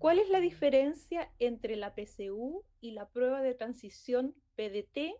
[0.00, 5.12] ¿Cuál es la diferencia entre la PCU y la prueba de transición PDT?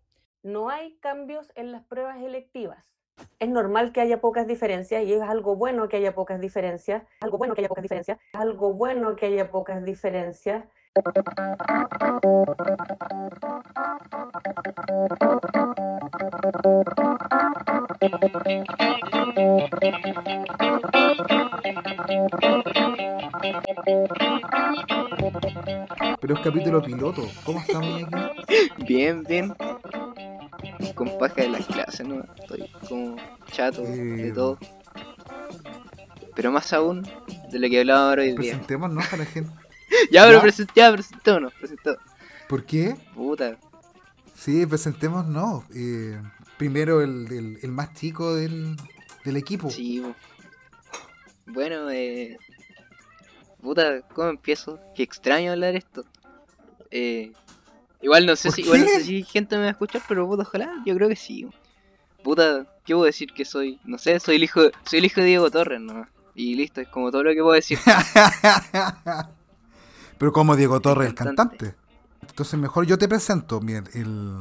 [0.42, 2.96] No hay cambios en las pruebas electivas.
[3.40, 7.02] Es normal que haya pocas diferencias y es algo bueno que haya pocas diferencias.
[7.20, 8.18] Algo bueno que haya pocas diferencias.
[8.32, 10.64] Algo bueno que haya pocas diferencias.
[26.20, 27.28] Pero es capítulo piloto.
[27.44, 28.84] ¿Cómo estamos aquí?
[28.86, 29.54] Bien, bien.
[30.94, 32.22] Con paja de las clases, ¿no?
[32.38, 33.16] Estoy como
[33.52, 34.58] chato de Eh, todo.
[36.34, 37.02] Pero más aún
[37.50, 38.36] de lo que hablaba ahora hoy día.
[38.36, 39.50] Presentémonos a la gente.
[40.12, 40.44] Ya, pero ¿Ya?
[40.44, 42.02] present- ya, presentémonos, presentémonos.
[42.48, 42.94] ¿Por qué?
[43.12, 43.58] Puta.
[44.36, 45.64] Sí, presentémonos.
[45.74, 46.16] Eh,
[46.56, 48.76] primero el, el- el más chico del,
[49.24, 49.68] del equipo.
[49.68, 50.00] Sí.
[51.46, 52.38] Bueno, eh.
[53.62, 54.78] Puta, ¿cómo empiezo?
[54.94, 56.04] Qué extraño hablar esto.
[56.90, 57.32] Eh.
[58.02, 60.26] Igual no sé ¿Por si, igual no sé si gente me va a escuchar, pero
[60.26, 61.46] puta, ojalá, yo creo que sí.
[62.22, 63.78] Puta, ¿qué puedo decir que soy?
[63.84, 66.08] No sé, soy el hijo, soy el hijo de Diego Torres nomás.
[66.34, 67.78] Y listo, es como todo lo que puedo decir.
[70.18, 71.58] Pero como Diego Torres, el cantante.
[71.58, 71.76] cantante.
[72.28, 73.60] Entonces mejor yo te presento.
[73.60, 74.36] Bien, el...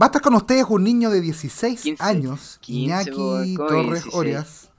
[0.00, 3.44] Va a estar con ustedes un niño de 16 15, años, 15, Iñaki po, ¿cómo
[3.44, 4.14] que Torres 16?
[4.14, 4.71] Orias.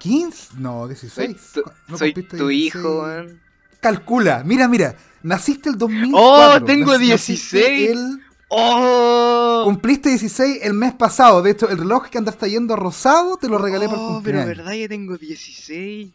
[0.00, 0.52] ¿15?
[0.58, 1.36] No, Soy 16.
[1.54, 2.52] tu, ¿No soy tu 16?
[2.74, 3.40] hijo, weón.
[3.80, 4.96] Calcula, mira, mira.
[5.22, 6.20] Naciste el 2004.
[6.20, 7.90] ¡Oh, tengo Nac- naciste 16!
[7.90, 9.62] el- ¡Oh!
[9.64, 11.42] Cumpliste 16 el mes pasado.
[11.42, 14.38] De hecho, el reloj que anda yendo rosado te lo regalé para el Oh, pero
[14.38, 14.46] cumpleaños.
[14.56, 16.10] verdad que tengo 16.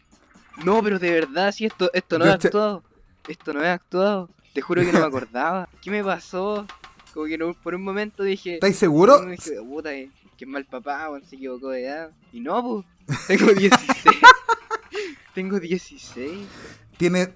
[0.64, 2.82] No, pero de verdad, sí, esto, esto no Yo es te- actuado.
[3.28, 4.28] Esto no es actuado.
[4.52, 5.68] Te juro que no me acordaba.
[5.82, 6.66] ¿Qué me pasó?
[7.12, 8.54] Como que no- por un momento dije.
[8.54, 9.22] ¿Estáis seguros?
[9.24, 12.10] no, dije, puta, que, que es mal papá, weón, se equivocó de edad.
[12.32, 13.26] Y no, pues.
[13.28, 13.90] Tengo 16.
[15.34, 16.46] tengo 16.
[16.96, 17.34] Tiene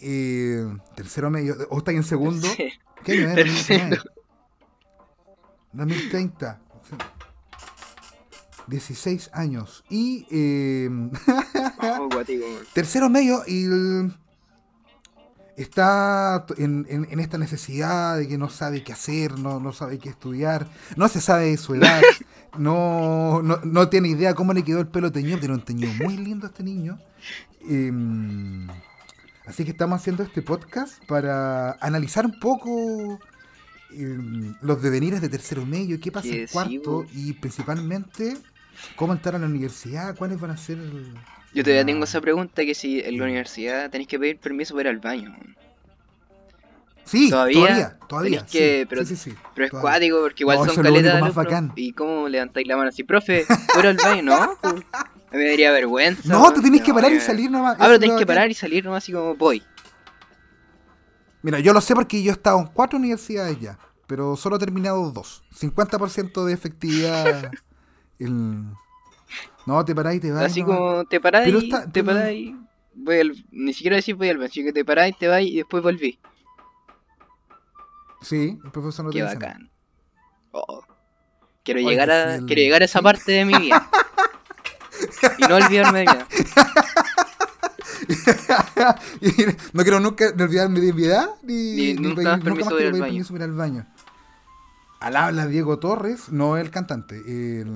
[0.00, 1.56] eh, tercero medio.
[1.70, 2.46] ¿O estáis en segundo?
[2.48, 2.68] Sí.
[3.04, 3.34] ¿Qué año es?
[3.34, 4.02] Tercero.
[5.72, 6.60] 2030.
[8.66, 9.84] 16 años.
[9.90, 10.88] Y eh,
[11.98, 12.64] Oh, guático, weón.
[12.72, 14.12] tercero medio y el-
[15.56, 19.98] está en, en- en esta necesidad de que no sabe qué hacer, no, no sabe
[19.98, 22.00] qué estudiar, no se sabe su edad,
[22.58, 26.16] no, no, no tiene idea cómo le quedó el pelo teñido, tiene un teñido muy
[26.16, 26.98] lindo este niño.
[27.68, 28.68] Em,
[29.46, 33.18] así que estamos haciendo este podcast para analizar un poco
[33.92, 38.36] em, los devenires de tercero medio, qué pasa en cuarto y principalmente
[38.96, 40.78] cómo entrar a la universidad, cuáles van a ser...
[40.78, 41.14] el-
[41.54, 44.88] Yo todavía tengo esa pregunta que si en la universidad tenéis que pedir permiso para
[44.90, 45.36] ir al baño.
[47.04, 49.90] Sí, Todavía todavía, que- sí, pero- sí, sí, sí, Pero es todavía.
[49.90, 51.72] cuático porque igual No, son caletas de bacán.
[51.74, 53.02] ¿Y cómo levantáis la mano así?
[53.02, 54.22] Profe, ¿fuera al baño?
[54.22, 56.22] No, pues, a mí me daría vergüenza.
[56.28, 57.74] No, tú tenés que No, parar y salir nomás.
[57.78, 59.62] Ah, pero tenés que parar y salir nomás así como voy.
[61.42, 63.76] Mira, yo lo sé porque yo he estado en cuatro universidades ya,
[64.06, 65.42] pero solo he terminado dos.
[65.58, 67.50] 50% de efectividad.
[68.20, 68.64] el-
[69.66, 70.44] No, te parás y te vas.
[70.44, 72.56] Así como te parás Pero y está- te pero- y
[72.94, 73.44] voy al...
[73.52, 75.82] Ni siquiera decir voy al baño, sino que te parás y te vas y después
[75.82, 76.18] volví.
[78.22, 79.46] Sí, el profesor no te Qué dice nada.
[79.52, 79.70] bacán.
[80.52, 80.82] Oh.
[81.64, 83.88] Quiero Oye, llegar a el- quiero llegar a esa parte de mi vida.
[85.38, 86.06] y no olvidarme de.
[89.20, 89.26] Y
[89.72, 92.68] no quiero nunca ni olvidarme de mi edad ni, Ni nunca pedir- nunca más quiero
[92.68, 93.86] al pedir permiso para ir al baño.
[95.00, 97.66] Al habla Diego Torres, no el cantante, el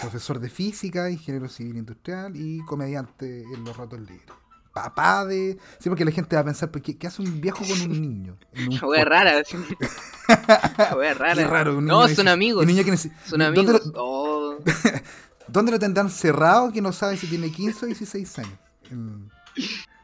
[0.00, 4.26] profesor de física, ingeniero civil industrial y comediante en los ratos libres.
[4.72, 5.58] Papá de.
[5.80, 8.00] Sí, porque la gente va a pensar, ¿por ¿qué, qué hace un viejo con un
[8.00, 8.38] niño?
[8.52, 9.42] En un La wea rara.
[10.96, 11.34] wea rara.
[11.34, 11.78] Qué raro.
[11.78, 12.62] un no, son amigos.
[12.62, 13.86] un niño que nece- Son ¿Dónde amigos.
[13.86, 14.58] lo- Oh.
[15.48, 18.52] ¿Dónde lo tendrán cerrado que no sabe si tiene 15 o 16 años?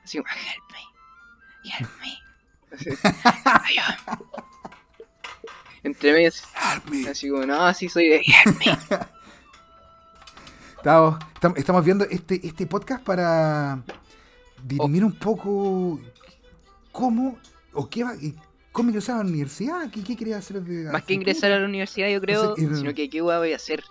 [0.05, 2.13] Así como, help me, help me.
[5.85, 6.33] Entre medio,
[7.09, 8.99] así- como, no, así soy de help me.
[10.87, 13.83] Estamos, estam- estamos viendo este, este podcast para
[14.63, 15.99] dirimir un poco
[16.93, 17.39] cómo
[17.73, 18.13] o qué va,
[18.71, 21.67] cómo ingresar a la universidad, qué, qué quería hacer de, Más que ingresar a la
[21.67, 23.83] universidad, yo creo, el- sino que qué voy a hacer.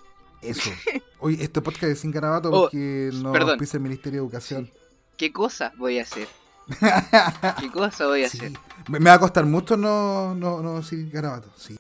[0.42, 0.70] Eso.
[1.20, 4.72] Oye, este podcast es sin garabato Oh, porque no pisa el Ministerio de Educación.
[5.18, 6.30] ¿Qué cosa voy a hacer?
[7.60, 8.38] ¿Qué cosa voy a Sí.
[8.38, 8.54] hacer?
[8.88, 11.50] Me, va a costar mucho no, no, no decir garabato.
[11.58, 11.78] Sí.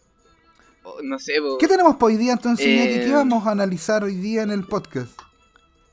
[1.04, 1.34] No sé.
[1.60, 2.94] ¿Qué tenemos para hoy día entonces, Iñaki?
[2.96, 5.12] ¿Qué Eh, vamos a analizar hoy día en el podcast?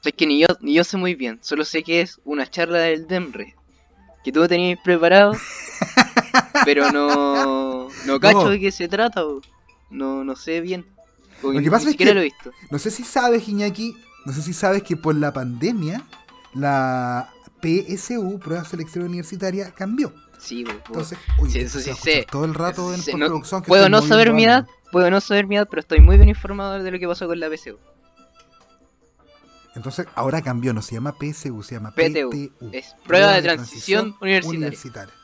[0.05, 2.79] Es que ni yo, ni yo sé muy bien, solo sé que es una charla
[2.79, 3.55] del DEMRE.
[4.25, 5.33] Que tú tenías preparado,
[6.65, 8.51] pero no, no cacho No.
[8.51, 9.23] de qué se trata,
[9.91, 10.87] no, no sé bien.
[11.41, 12.53] Porque Lo que pasa es que- lo he visto.
[12.71, 16.03] No sé si sabes, Iñaki, no sé si sabes que por la pandemia,
[16.55, 17.32] la
[17.63, 20.13] PSU, prueba selección universitaria, cambió.
[20.39, 22.27] Sí, pues, Entonces, oye, Sí, eso sí sé.
[22.31, 25.47] todo el rato en no- postproducción que puedo no saber mi edad, puedo no saber
[25.47, 27.79] mi edad, pero estoy muy bien informado de lo que pasó con la PSU.
[29.75, 32.29] Entonces, ahora cambió, no se llama PSU, se llama PTU.
[32.31, 32.71] PTU.
[32.73, 35.15] Es prueba de transición universitaria.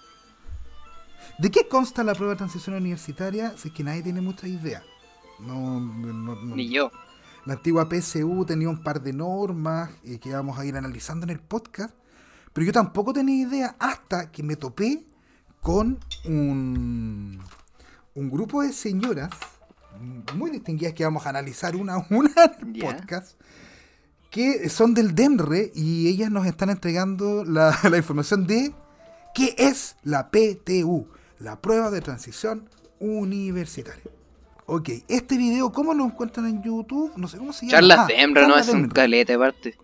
[1.39, 3.55] ¿De qué consta la prueba de transición universitaria?
[3.59, 4.83] Si es que nadie tiene mucha idea.
[5.41, 6.91] No, no- no- Ni yo.
[7.45, 11.31] La antigua PSU tenía un par de normas eh, que vamos a ir analizando en
[11.31, 11.95] el podcast,
[12.53, 15.05] pero yo tampoco tenía idea hasta que me topé
[15.61, 17.41] con un,
[18.15, 19.31] un grupo de señoras
[20.35, 22.31] muy distinguidas que vamos a analizar una a una
[22.61, 23.41] en el podcast,
[24.31, 28.73] que son del DEMRE y ellas nos están entregando la, la información de
[29.35, 31.09] qué es la PTU,
[31.39, 32.69] la prueba de transición
[33.01, 34.03] universitaria.
[34.67, 37.13] Ok, este video, ¿cómo lo encuentran en YouTube?
[37.17, 37.79] No sé cómo se llama.
[37.79, 39.79] Charlas Ah, no, es un calete aparte.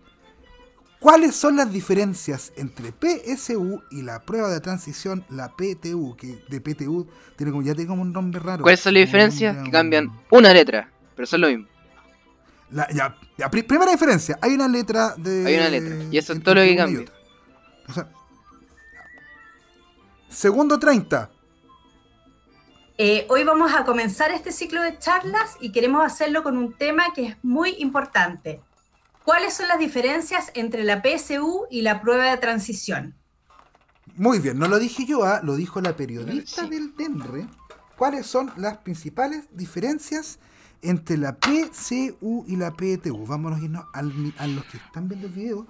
[1.05, 6.15] ¿Cuáles son las diferencias entre PSU y la prueba de transición, la PTU?
[6.17, 8.63] Que de PTU tiene como, ya tiene como un nombre raro.
[8.63, 9.55] ¿Cuáles son las diferencias?
[9.63, 11.67] Que cambian un- una letra, pero son lo mismo.
[12.71, 15.45] La- ya, ya, pri- primera diferencia, hay una letra de...
[15.45, 17.01] Hay una letra, y eso es todo lo que cambia.
[17.01, 17.15] otra.
[17.87, 18.09] O sea,
[20.29, 21.29] segundo 30.
[22.97, 27.13] Eh, hoy vamos a comenzar este ciclo de charlas y queremos hacerlo con un tema
[27.13, 28.59] que es muy importante.
[29.25, 33.15] ¿Cuáles son las diferencias entre la PSU y la prueba de transición?
[34.15, 36.69] Muy bien, no lo dije yo, ah, lo dijo la periodista Sí.
[36.69, 37.47] del DEMRE.
[37.97, 40.39] ¿Cuáles son las principales diferencias
[40.81, 43.25] entre la PCU y la PTU?
[43.25, 45.67] Vámonos a irnos al a los que están viendo el video.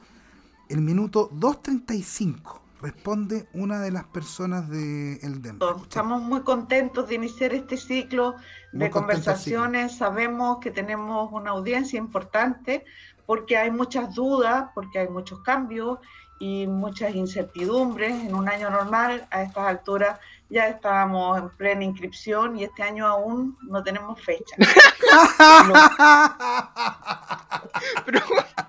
[0.69, 5.17] El minuto 2.35 responde una de las personas del.
[5.23, 5.83] Escuchemos.
[5.83, 9.01] Estamos muy contentos de iniciar este ciclo Muy de ciclo.
[9.01, 9.95] conversaciones.
[9.97, 12.83] Sabemos que tenemos una audiencia importante
[13.25, 15.99] porque hay muchas dudas, porque hay muchos cambios
[16.39, 18.11] y muchas incertidumbres.
[18.11, 20.19] En un año normal, a estas alturas,
[20.49, 24.55] ya estábamos en plena inscripción y este año aún no tenemos fecha.
[28.05, 28.19] Pero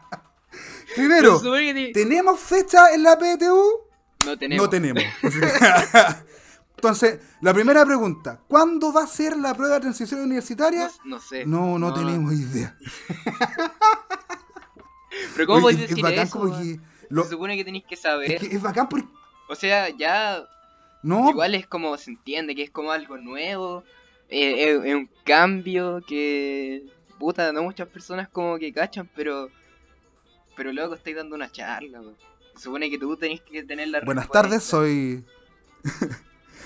[0.96, 1.40] Primero,
[1.92, 3.84] ¿tenemos fecha en la PTU?
[4.24, 4.64] no tenemos.
[4.64, 5.02] No tenemos.
[6.76, 10.90] Entonces, la primera pregunta, ¿cuándo va a ser la prueba de transición universitaria?
[11.04, 11.46] No, no sé.
[11.46, 12.76] No, no, tenemos idea.
[15.34, 16.40] Pero ¿cómo podéis es, es decir bacán eso?
[16.60, 16.80] que...
[17.08, 18.32] lo- Se supone que tenéis que saber.
[18.32, 19.06] es, que es bacán porque...
[19.48, 20.44] O sea, ya
[21.02, 23.84] No, igual es como se entiende que es como algo nuevo.
[24.28, 26.84] eh, Es, es un cambio que.
[27.18, 29.48] Puta, no muchas personas como que cachan, pero.
[30.56, 32.00] Pero luego estáis dando una charla.
[32.56, 34.48] Se supone que tú tenés que tener la Buenas respuesta.
[34.48, 35.24] tardes, soy.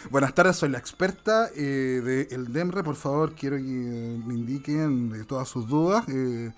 [0.09, 2.83] Buenas tardes, soy la experta eh, de El DEMRE.
[2.83, 6.05] Por favor, quiero que me indiquen de todas sus dudas.
[6.09, 6.53] eh,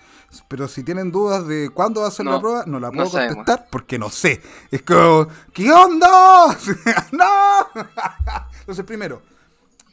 [0.49, 2.93] pero si tienen dudas de cuándo va a ser la No, prueba, no la no
[2.95, 3.37] puedo sabemos.
[3.37, 4.41] contestar porque no sé.
[4.71, 6.57] Es como, ¿qué onda?
[7.13, 7.83] ¡No!
[8.61, 9.23] Entonces, primero,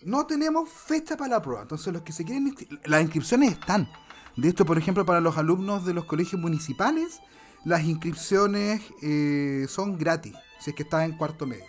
[0.04, 1.64] no tenemos fecha para la prueba.
[1.64, 2.56] Entonces, los que se quieren.
[2.86, 3.90] Las inscripciones están.
[4.38, 7.20] De esto, por ejemplo, para los alumnos de los colegios municipales,
[7.66, 11.66] las inscripciones eh, son gratis, si es que estás en cuarto medio.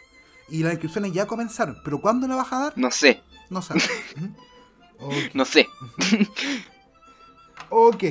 [0.51, 2.73] Y las inscripciones ya comenzaron, pero ¿cuándo la vas a dar?
[2.77, 3.89] No sé, No sabes.
[4.17, 5.07] Ujú.
[5.07, 5.35] ok.
[5.35, 5.69] no sé.
[7.69, 8.05] Ok.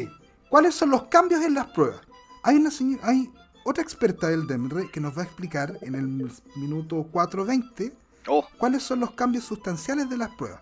[0.49, 2.01] ¿Cuáles son los cambios en las pruebas?
[2.43, 3.29] Hay una señora, hay
[3.65, 6.07] otra experta del DEMRE que nos va a explicar en el
[6.55, 7.93] minuto 4.20
[8.27, 10.61] Oh, cuáles son los cambios sustanciales de las pruebas.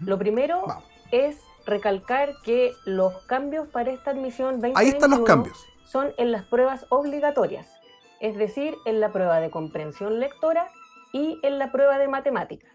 [0.00, 0.84] Lo primero Vamos.
[1.10, 1.36] es
[1.66, 5.58] recalcar que los cambios para esta admisión 2021 Ahí están los cambios.
[5.84, 7.66] son en las pruebas obligatorias,
[8.20, 10.68] es decir, en la prueba de comprensión lectora
[11.16, 12.70] y en la prueba de matemáticas.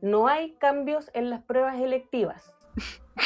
[0.00, 2.42] No hay cambios en las pruebas electivas.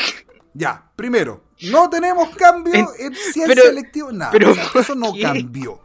[0.53, 4.33] Ya, primero, no tenemos cambio En- en, ciencia pero- electiva, nada.
[4.33, 5.23] pero o sea, ¿por eso no qué?
[5.23, 5.81] cambió.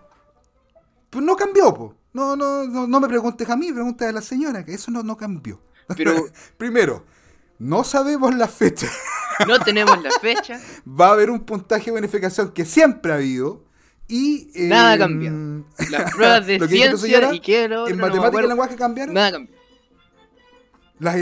[1.12, 1.96] Pues no cambió, po.
[2.13, 5.03] No, no, no, no me preguntes a mí, pregunta a la señora, que eso no,
[5.03, 5.62] no cambió.
[5.96, 6.15] pero
[6.58, 7.05] Primero,
[7.60, 8.88] no sabemos la fecha.
[9.48, 10.60] no tenemos la fecha.
[10.88, 13.64] Va a haber un puntaje de bonificación que siempre ha habido.
[14.07, 14.51] Y.
[14.55, 15.31] eh, Nada cambió.
[15.89, 19.13] Las pruebas de que ciencia y qué era En no y lenguaje cambiaron.
[19.13, 19.55] Nada cambió.
[21.00, 21.15] Las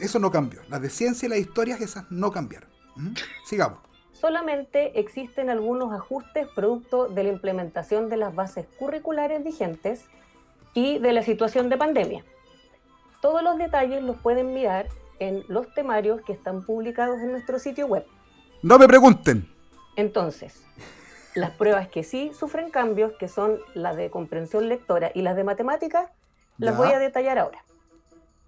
[0.00, 0.60] Eso no cambió.
[0.68, 2.68] Las de ciencia y las historias, esas no cambiaron.
[2.96, 3.14] Ujú.
[3.46, 3.78] Sigamos.
[4.12, 10.04] Solamente existen algunos ajustes producto de la implementación de las bases curriculares vigentes
[10.74, 12.24] y de la situación de pandemia.
[13.22, 14.88] Todos los detalles los pueden mirar
[15.20, 18.04] en los temarios que están publicados en nuestro sitio web.
[18.62, 19.48] No me pregunten.
[19.96, 20.62] Entonces,
[21.34, 25.44] las pruebas que sí sufren cambios, que son las de comprensión lectora y las de
[25.44, 26.10] matemáticas,
[26.58, 26.78] las Ya.
[26.78, 27.64] voy a detallar ahora.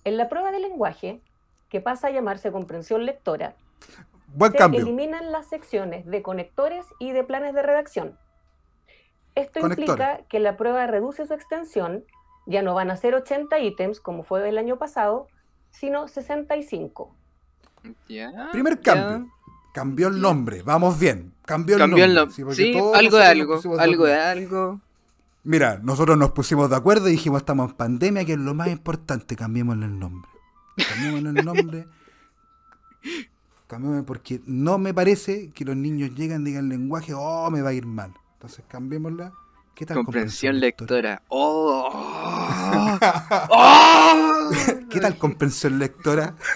[0.04, 1.20] En la prueba de lenguaje,
[1.68, 3.54] que pasa a llamarse comprensión lectora,
[4.34, 4.80] Buen se cambio.
[4.80, 8.18] eliminan las secciones de conectores y de planes de redacción.
[9.34, 9.90] Esto Conectores.
[9.90, 12.04] implica que la prueba reduce su extensión,
[12.46, 15.28] ya no van a ser 80 ítems como fue el año pasado,
[15.70, 17.14] sino 65.
[18.08, 18.48] Ya.
[18.52, 19.28] Primer cambio.
[19.72, 20.62] Cambió el nombre.
[20.62, 21.32] Vamos bien.
[21.44, 22.54] Cambió el Cambió el nombre.
[22.54, 23.60] Sí, algo de algo.
[23.60, 24.80] de Algo de algo.
[25.44, 28.68] Mira, nosotros nos pusimos de acuerdo y dijimos estamos en pandemia, que es lo más
[28.68, 30.30] importante, cambiémosle el nombre.
[30.76, 31.86] Cambiémosle el nombre.
[33.66, 37.72] Cambiémosle porque no me parece que los niños llegan, digan lenguaje, oh, me va a
[37.72, 38.12] ir mal.
[38.34, 39.32] Entonces cambiémosla.
[39.74, 41.00] ¿Qué tal Comprensión lectora?
[41.00, 41.22] lectora.
[41.28, 41.88] ¡Oh!
[43.50, 44.41] ¡Oh!
[44.90, 46.36] ¿Qué tal comprensión lectora?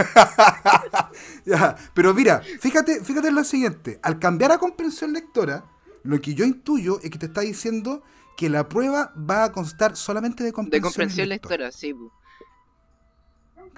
[1.45, 4.01] Ya, Pero mira, fíjate, fíjate en lo siguiente.
[4.03, 5.65] Al cambiar a comprensión lectora,
[6.03, 8.03] lo que yo intuyo es que te está diciendo
[8.37, 11.95] que la prueba va a constar solamente de De comprensión, comprensión lectora, sí.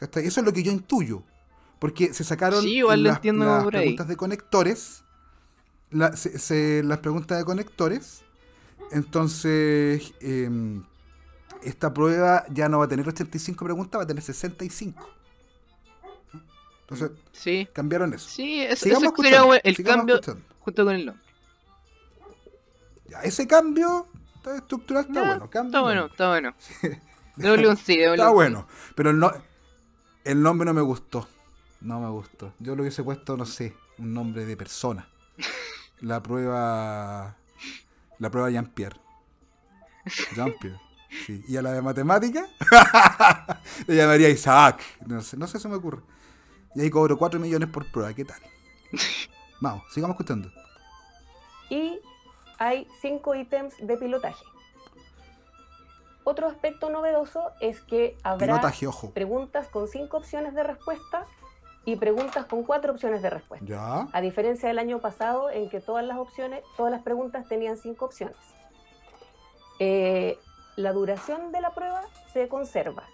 [0.01, 1.23] Eso es lo que yo intuyo.
[1.79, 3.83] Porque se sacaron Sí, igual lo las, entiendo las por ahí.
[3.83, 5.05] preguntas de conectores.
[5.91, 8.23] la- se- se- las preguntas de conectores.
[8.93, 10.85] Entonces, em,
[11.63, 15.09] esta prueba ya no va a tener 85 preguntas, va a tener 65.
[16.83, 17.69] Entonces, Sí.
[17.73, 18.29] cambiaron eso.
[18.29, 20.45] Sí, eso, Sigamos eso sería escuchando, bueno, el sigamos cambio escuchando.
[20.61, 21.25] junto con el nombre.
[23.09, 25.51] Ya, ese cambio está estructural está Ya, bueno.
[25.51, 26.55] cambio Está bueno, está bueno.
[27.37, 28.67] Démosle un sí, Está bueno.
[28.95, 29.33] Pero el, no-
[30.25, 31.29] el nombre no me gustó.
[31.81, 32.53] No me gustó.
[32.59, 35.09] Yo lo hubiese puesto, no sé, un nombre de persona.
[36.01, 37.37] La prueba.
[38.19, 38.99] La prueba Jean-Pierre.
[40.35, 40.81] Jean-Pierre.
[41.27, 41.43] Sí.
[41.49, 42.47] Y a la de matemática,
[43.87, 44.81] le llamaría Isaac.
[45.07, 46.03] No sé, no sé, se me ocurre.
[46.75, 48.13] Y ahí cobro 4 millones por prueba.
[48.15, 48.39] ¿Qué tal?
[49.61, 50.51] Vamos, sigamos escuchando.
[51.71, 51.99] y
[52.59, 54.45] hay cinco ítems de pilotaje.
[56.25, 59.11] Otro aspecto novedoso es que habrá Pilotaje, ojo.
[59.13, 61.25] preguntas con cinco opciones de respuesta
[61.87, 63.65] y preguntas con cuatro opciones de respuesta.
[63.67, 64.09] Ya.
[64.13, 68.05] A diferencia del año pasado en que todas las opciones, todas las preguntas tenían cinco
[68.05, 68.37] opciones.
[69.79, 70.39] Eh,
[70.79, 73.05] la duración de la prueba se conserva,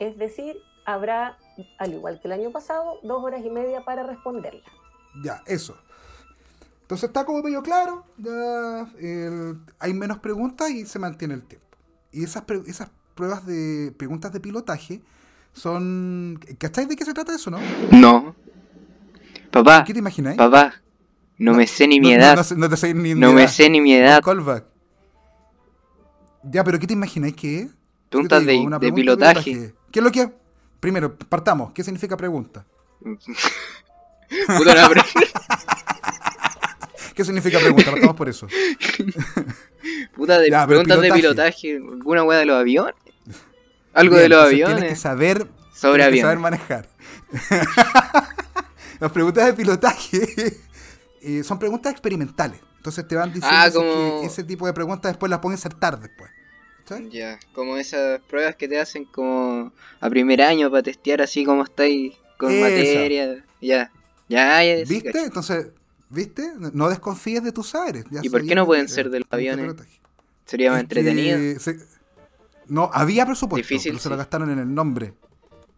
[0.00, 1.38] es decir, habrá,
[1.78, 4.62] al igual que el año pasado, dos horas y media para responderla.
[5.22, 5.76] Ya, eso.
[6.82, 11.66] Entonces está como medio claro, ya el- hay menos preguntas y se mantiene el tiempo.
[12.10, 15.00] Y esas, pre- esas pruebas de preguntas de pilotaje
[15.52, 16.38] son...
[16.58, 17.58] ¿Cacháis de qué se trata eso, no?
[17.92, 18.34] No.
[19.50, 20.36] Papá, ¿Qué te imagináis?
[20.36, 20.74] papá.
[21.38, 22.36] No me sé ni mi no- edad.
[22.56, 23.50] No, te sé ni No mi me edad.
[23.50, 24.20] sé ni mi edad.
[24.22, 24.64] Callback.
[26.44, 27.68] Ya, pero ¿qué te imagináis que es?
[28.08, 29.74] Preguntas de, una de pregunta pilotaje.
[29.90, 30.30] ¿Qué es lo que...?
[30.80, 31.72] Primero, partamos.
[31.72, 32.66] ¿Qué significa pregunta?
[33.00, 35.02] Puta, pero-
[37.14, 37.90] ¿Qué significa pregunta?
[37.90, 38.46] Partamos por eso.
[40.14, 41.74] puta de Ya, preguntas de pilotaje.
[41.78, 41.94] pilotaje.
[41.98, 42.94] ¿Alguna weá de los aviones?
[43.92, 44.88] Algo Bien, de los entonces Tienes aviones.
[44.90, 46.40] que saber Sobre Tienes que saber aviones.
[46.40, 46.88] manejar.
[49.00, 50.56] Las preguntas de pilotaje
[51.20, 52.60] eh, son preguntas experimentales.
[52.82, 56.00] Entonces te van diciendo Ah, como- que ese tipo de preguntas después las pueden insertar
[56.00, 56.32] después.
[57.12, 61.62] Ya, como esas pruebas que te hacen como a primer año para testear así como
[61.62, 62.60] estáis con Esa.
[62.60, 63.44] materia.
[63.62, 63.90] Ya,
[64.28, 64.74] ya, ya.
[64.84, 65.12] ¿Viste?
[65.12, 65.24] cacho.
[65.24, 65.68] Entonces,
[66.10, 66.50] ¿viste?
[66.74, 68.04] No desconfíes de tus saberes.
[68.10, 69.64] Ya ¿Y por qué no de- pueden de- ser de los aviones?
[69.64, 70.00] pilotaje.
[70.44, 71.60] Sería más entretenido.
[71.60, 71.78] se-
[72.66, 75.14] No, había presupuesto, Difícil, pero se lo gastaron en el nombre.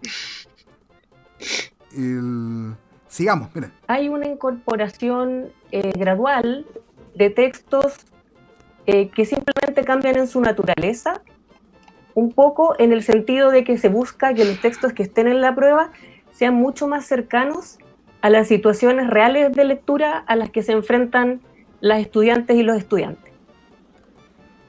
[1.94, 2.74] El-
[3.08, 3.72] Sigamos, miren.
[3.86, 6.66] Hay una incorporación eh, gradual
[7.14, 7.94] de textos
[8.86, 11.22] eh, que simplemente cambian en su naturaleza,
[12.14, 15.40] un poco en el sentido de que se busca que los textos que estén en
[15.40, 15.90] la prueba
[16.32, 17.78] sean mucho más cercanos
[18.20, 21.40] a las situaciones reales de lectura a las que se enfrentan
[21.80, 23.32] las estudiantes y los estudiantes.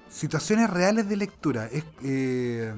[0.09, 1.67] Situaciones reales de lectura.
[1.71, 2.73] Es, eh,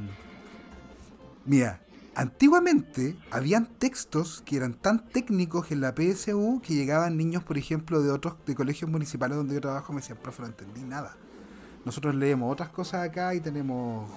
[1.46, 1.80] mira,
[2.18, 8.02] antiguamente habían textos que eran tan técnicos en la PSU que llegaban niños, por ejemplo,
[8.02, 11.16] de otros de colegios municipales donde yo trabajo, me decían, profe, no entendí nada.
[11.86, 14.10] Nosotros leemos otras cosas acá y tenemos.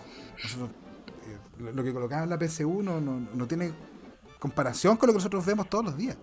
[0.43, 0.71] Nosotros,
[1.27, 3.73] eh, lo- que colocaban en la PSU no, no, no tiene
[4.39, 6.17] comparación con lo que nosotros vemos todos los días.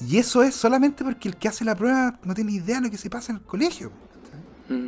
[0.00, 2.90] Y eso es solamente porque el que hace la prueba no tiene idea de lo
[2.90, 3.90] que se pasa en el colegio.
[4.68, 4.86] Mm,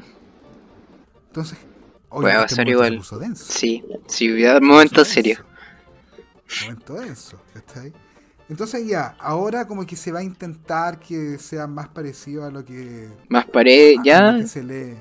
[1.28, 1.59] Entonces,
[2.21, 2.92] Puede este pasar momento igual.
[2.92, 5.37] se puso denso, Sí, sí, voy a dar momento se puso serio.
[5.37, 5.53] denso,
[6.63, 7.93] Momento denso, ¿cachai?
[8.49, 12.65] Entonces ya, ahora como que se va a intentar que sea más parecido a lo
[12.65, 14.33] que, Más pared, ya.
[14.33, 14.99] lo que se lee.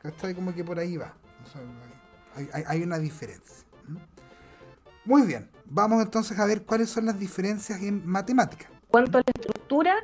[0.00, 0.34] ¿Cachai?
[0.34, 1.14] Como que por ahí va.
[1.44, 1.60] O sea,
[2.34, 3.56] hay, hay- hay una diferencia.
[5.04, 8.70] Muy bien, vamos entonces a ver cuáles son las diferencias en matemáticas.
[8.70, 9.94] En cuanto a la estructura,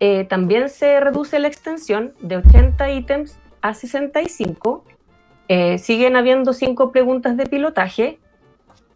[0.00, 4.84] eh, también se reduce la extensión de 80 ítems a 65.
[5.48, 8.18] Eh, siguen habiendo cinco preguntas de pilotaje.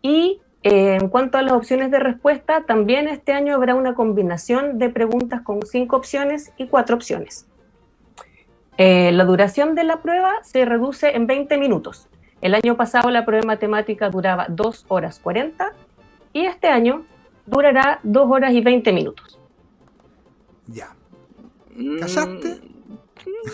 [0.02, 4.78] Y eh, en cuanto a las opciones de respuesta, también este año habrá una combinación
[4.78, 7.46] de preguntas con cinco opciones y cuatro opciones.
[8.78, 12.08] Eh, la duración de la prueba se reduce en 20 minutos.
[12.40, 15.72] El año pasado la prueba de matemática duraba 2 horas 40
[16.32, 17.06] y este año
[17.46, 19.40] durará 2 horas y 20 minutos.
[20.66, 20.94] Ya.
[21.74, 22.60] Mm, ¿Callaste?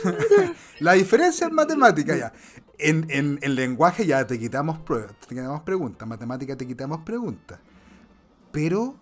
[0.80, 2.32] La diferencia en matemática ya.
[2.78, 6.02] En, en, en lenguaje ya te quitamos pruebas, te quitamos preguntas.
[6.02, 7.60] En matemática te quitamos preguntas.
[8.50, 8.96] Pero,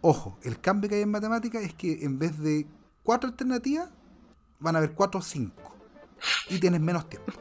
[0.00, 2.66] ojo, el cambio que hay en matemática es que en vez de
[3.02, 3.88] cuatro alternativas,
[4.60, 5.74] van a haber cuatro o cinco.
[6.48, 7.32] Y tienes menos tiempo.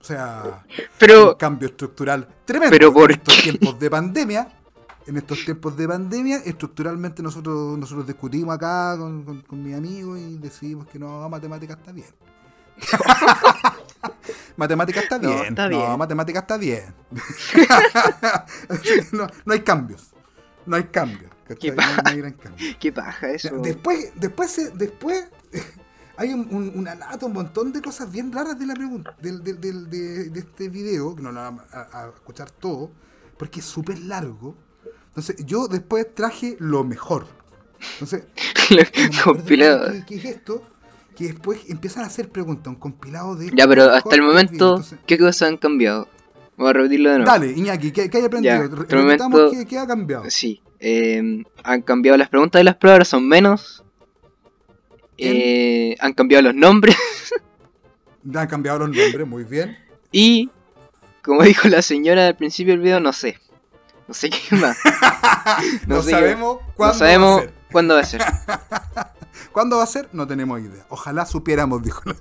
[0.00, 2.76] O sea, un Pero, cambio estructural tremendo.
[2.76, 3.42] ¿Pero por en estos qué?
[3.42, 4.48] tiempos de pandemia,
[5.06, 10.18] en estos tiempos de pandemia, estructuralmente nosotros nosotros discutimos acá con, con, con mis amigos
[10.18, 12.08] y decidimos que no, matemática está bien.
[14.56, 15.54] matemática está No, bien.
[15.70, 16.94] No, matemática está bien.
[19.12, 20.10] no, no hay cambios.
[20.66, 21.30] No hay cambios.
[21.60, 22.76] Qué No, hay- no hay gran cambio.
[22.78, 23.58] qué paja eso.
[23.58, 25.24] Después, después, se- después
[26.16, 26.88] hay un, un,
[27.22, 30.68] un montón de cosas bien raras de la pregunta, del, del, del- de, de este
[30.68, 32.90] video, que no lo vamos a, a escuchar todo,
[33.36, 34.56] porque es súper largo.
[35.08, 37.26] Entonces, yo después traje lo mejor.
[37.94, 38.24] Entonces,
[39.24, 39.92] Compilado.
[39.92, 40.62] ¿Qué, qué es esto?
[41.16, 43.50] Que después empiezan a hacer preguntas, un compilado de.
[43.54, 46.08] Ya, pero hasta el momento, Entonces, ¿qué cosas han cambiado?
[46.56, 47.30] Voy a repetirlo de nuevo.
[47.32, 48.54] Dale, Iñaki, ¿qué, qué hay aprendido?
[48.54, 50.24] Ya, hasta el momento- qué, qué ha cambiado.
[50.28, 53.84] Sí, eh, han cambiado las preguntas de las pruebas, ahora son menos.
[55.18, 56.96] Eh, han cambiado los nombres
[58.34, 59.76] Han cambiado los nombres, muy bien.
[60.12, 60.50] y,
[61.22, 63.38] como dijo la señora al principio del video, no sé.
[64.08, 64.76] No sé qué más.
[65.86, 67.52] No, No sé qué- sabemos No cuándo sabemos va a ser.
[67.70, 68.22] cuándo va a ser.
[69.52, 70.08] ¿Cuándo va a ser?
[70.12, 70.84] No tenemos idea.
[70.88, 72.00] Ojalá supiéramos, dijo.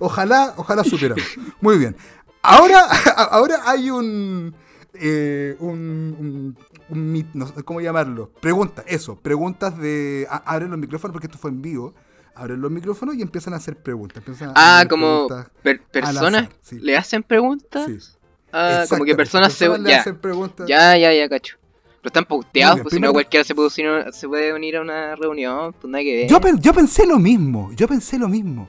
[0.00, 1.24] ojalá, ojalá supiéramos.
[1.60, 1.96] Muy bien.
[2.42, 2.80] Ahora,
[3.30, 4.54] ahora hay un,
[4.94, 5.76] eh, un,
[6.18, 8.30] un, un no sé cómo llamarlo.
[8.40, 10.26] Preguntas, eso, preguntas de.
[10.30, 11.94] a- abren los micrófonos porque esto fue en vivo.
[12.34, 14.18] Abren los micrófonos y empiezan a hacer preguntas.
[14.18, 15.52] empiezan a Ah, como preguntas.
[15.62, 16.78] per- personas azar, sí.
[16.80, 17.86] le hacen preguntas.
[17.86, 17.98] Sí.
[18.52, 19.68] Ah, como que personas se.
[19.78, 20.66] le Ya, hacen preguntas.
[20.66, 21.56] ya, ya, ya, cacho.
[22.02, 25.14] Pero están pauteados, pues si no cualquiera se puede, unir, se puede unir a una
[25.14, 26.28] reunión, pues nada que ver.
[26.28, 28.68] Yo, pen- yo pensé lo mismo, yo pensé lo mismo.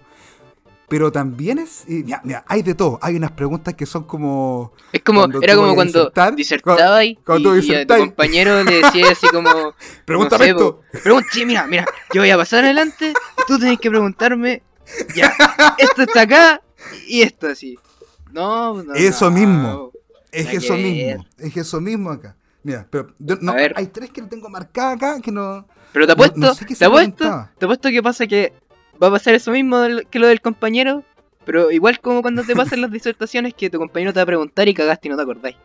[0.88, 1.82] Pero también es.
[1.88, 3.00] eh, mira, mira, hay de todo.
[3.02, 4.74] Hay unas preguntas que son como.
[4.92, 9.10] Es como, era como cuando disertar, disertaba y, cuando y a tu compañero le decía
[9.12, 9.74] así como,
[10.06, 10.82] Pregúntame sé, esto.
[11.02, 14.62] pregunta, sí, mira, mira, yo voy a pasar adelante y tú tenés que preguntarme,
[15.16, 15.34] ya,
[15.80, 16.62] esto está acá
[17.08, 17.80] y esto así.
[18.32, 19.36] No, no, Eso no.
[19.38, 19.92] mismo.
[20.32, 21.26] Es eso mismo.
[21.40, 22.36] Es eso mismo acá.
[22.64, 25.68] Mira, pero yo- no, hay tres que tengo marcadas acá que no.
[25.92, 28.54] Pero te No- apuesto, no sé qué se te apuesto, te apuesto que pasa que
[29.02, 29.78] va a pasar eso mismo
[30.10, 31.04] que lo del compañero,
[31.46, 34.68] pero igual como cuando te pasan las disertaciones que tu compañero te va a preguntar
[34.68, 35.58] y cagaste y no te acordáis.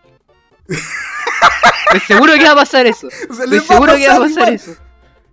[0.69, 3.09] Estoy seguro que va a pasar eso.
[3.31, 4.75] Estoy seguro que va a pasar eso.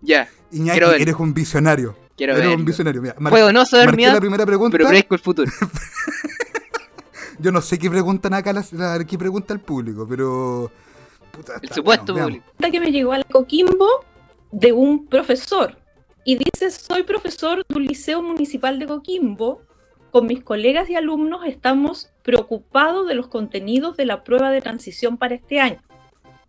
[0.02, 1.98] Ya, Iñaki, Quiero eres un visionario.
[2.16, 2.60] quiero eres verlo.
[2.60, 3.02] un visionario.
[3.02, 4.78] Mira, Puedo no saber mi marqué edad, la primera pregunta.
[4.78, 5.52] pero predezco el futuro.
[7.40, 10.72] Yo no sé qué preguntan acá, las- la- qué pregunta el público, pero.
[11.36, 13.88] Puta, El supuesto bueno, que me llegó al Coquimbo
[14.52, 15.78] de un profesor
[16.24, 19.62] y dice, soy profesor de un liceo municipal de Coquimbo.
[20.12, 25.18] Con mis colegas y alumnos estamos preocupados de los contenidos de la prueba de transición
[25.18, 25.82] para este año.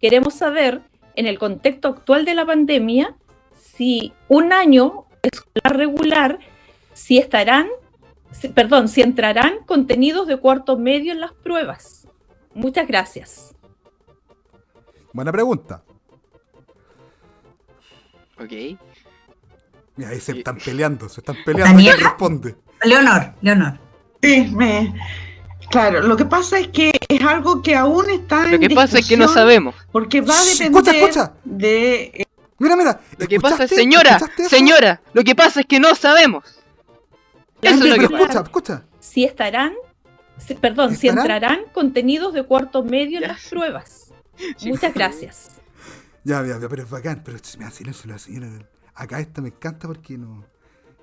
[0.01, 0.83] Queremos saber,
[1.16, 3.16] en el contexto actual de la pandemia,
[3.59, 6.38] si un año escolar regular,
[6.92, 7.66] si estarán,
[8.31, 12.07] si- perdón, si entrarán contenidos de cuarto medio en las pruebas.
[12.55, 13.56] Muchas gracias.
[15.16, 15.83] Buena pregunta.
[18.38, 18.52] Ok.
[19.96, 21.79] Mira, ahí se están peleando, se están peleando.
[21.83, 22.55] ¿Quién responde?
[22.85, 23.79] Leonor, Leonor.
[24.22, 24.94] Sí, me...
[25.70, 28.98] Claro, lo que pasa es que es algo que aún está Lo en que pasa
[28.98, 29.74] es que no sabemos.
[29.90, 31.33] Porque va a depender escucha, escucha.
[31.44, 32.02] de...
[32.12, 32.24] eh,
[32.59, 33.00] Mira, mira.
[33.16, 34.18] Lo que pasa es, señora,
[34.50, 36.44] señora, lo que pasa es que no sabemos.
[37.62, 38.40] Eso es Pero lo que pasa.
[38.42, 38.83] escucha, escucha.
[39.00, 39.72] si estarán,
[40.37, 44.06] si- perdón, si entrarán contenidos de cuarto medio en las pruebas.
[44.64, 45.51] Muchas gracias.
[46.25, 47.22] Ya, ya, ya, pero es bacán.
[47.25, 48.49] Pero mira, silencio, la señora.
[48.94, 50.44] Acá esta me encanta porque no.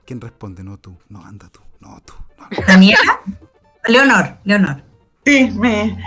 [0.06, 0.64] ¿Quién responde?
[0.64, 0.98] No tú.
[1.10, 1.62] No, anda tú.
[1.80, 2.14] No tú.
[2.38, 2.68] No, no.
[2.68, 3.22] Daniela.
[3.88, 4.84] Leonor, Leonor.
[5.26, 5.98] Sí, me...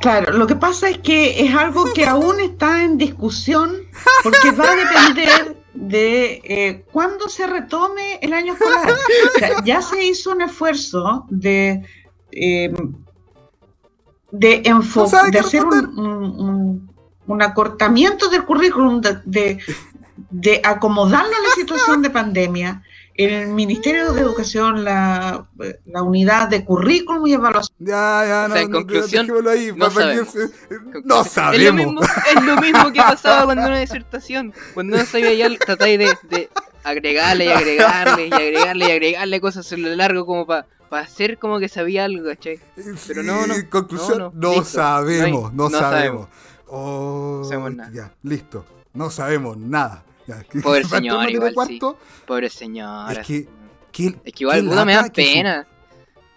[0.00, 3.76] Claro, lo que pasa es que es algo que aún está en discusión
[4.22, 8.90] porque va a depender de eh, cuándo se retome el año escolar.
[8.90, 11.82] O sea, ya se hizo un esfuerzo de,
[12.32, 12.72] eh,
[14.32, 16.90] de, enfo- No sabe de hacer un,
[17.26, 19.58] un- acortamiento del currículum, de, de,
[20.30, 22.82] de acomodarlo a la situación de pandemia.
[23.14, 25.46] El Ministerio de Educación, la,
[25.84, 27.76] la unidad de currículum y evaluación.
[27.78, 30.28] Ya, ya, O no, sea, en no, conclusión, ahí, no para que sabemos.
[30.32, 31.74] se- No Es lo, sabemos.
[31.74, 34.54] mismo, es lo mismo que pasaba cuando una disertación.
[34.74, 36.48] Cuando no sabía ya, tratáis de, de
[36.82, 40.66] agregarle y agregarle y agregarle y agregarle cosas en lo largo como para
[40.98, 42.58] hacer como que sabía algo, ¿cachai?
[43.06, 44.64] Pero no, no, Sí, Conclusión, no, no, no, listo.
[44.64, 46.28] sabemos, no, No hay- no sabemos.
[46.66, 47.90] Oh, No sabemos nada.
[47.92, 48.64] Ya, listo.
[48.92, 50.04] No sabemos nada.
[50.26, 51.98] Ya, que- Pobre señor, igual, cuarto.
[52.26, 53.12] Pobre señora.
[53.20, 53.48] Es que-
[53.92, 55.66] ¿Qué- Es que igual me dan que su- pena.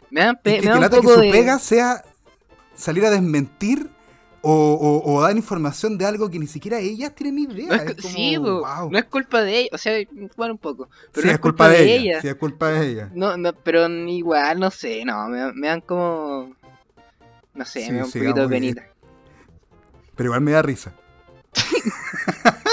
[0.10, 1.32] Me dan, es pe que, me que un que su de...
[1.32, 2.04] pega sea
[2.76, 3.90] salir a desmentir
[4.44, 7.68] o, o- o dar información de algo que ni siquiera ellas tienen idea.
[7.70, 8.92] No es, Es cu- como, sí, wow.
[8.92, 9.98] no es culpa de ella, o sea,
[10.38, 12.22] bueno, un poco, pero Sí, no es culpa de ella.
[12.22, 13.10] Sí, es culpa de ella.
[13.14, 16.54] No, no, pero igual, no sé, no, me, me dan como...
[17.56, 18.84] No sé, Sí, me da un poquito de penita.
[20.16, 20.94] Pero igual me da risa.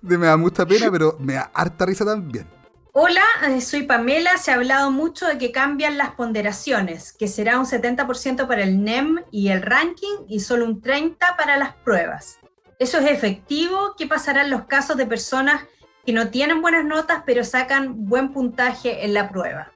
[0.02, 2.46] Me da mucha pena, pero me da harta risa también.
[2.92, 4.36] Hola, eh, soy Pamela.
[4.36, 8.82] Se ha hablado mucho de que cambian las ponderaciones, que será un 70% para el
[8.82, 12.40] NEM y el ranking y solo un 30% para las pruebas.
[12.80, 13.94] ¿Eso es efectivo?
[13.96, 15.62] ¿Qué pasará en los casos de personas
[16.04, 19.70] que no tienen buenas notas pero sacan buen puntaje en la prueba?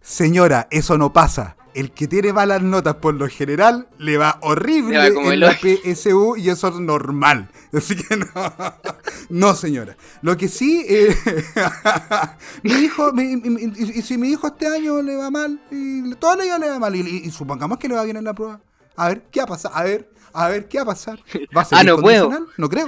[0.00, 1.55] Señora, eso no pasa.
[1.76, 5.40] El que tiene malas notas por lo general le va horrible Le va en el
[5.40, 5.52] la.
[5.52, 7.50] PSU y eso es normal.
[7.72, 8.26] Así que no,
[9.28, 9.96] no señora.
[10.22, 11.14] Lo que sí, eh,
[12.62, 16.14] mi hijo, mi- mi- y, y si mi hijo este año le va mal, y
[16.14, 18.24] todo el año le va mal, y, y- y supongamos que le va bien en
[18.24, 18.60] la prueba.
[18.96, 19.72] A ver, ¿qué va a pasar?
[19.74, 21.18] A ver, a ver, ¿qué va a pasar?
[21.56, 22.46] ¿Va a ser Ah, no puedo.
[22.56, 22.86] No creo.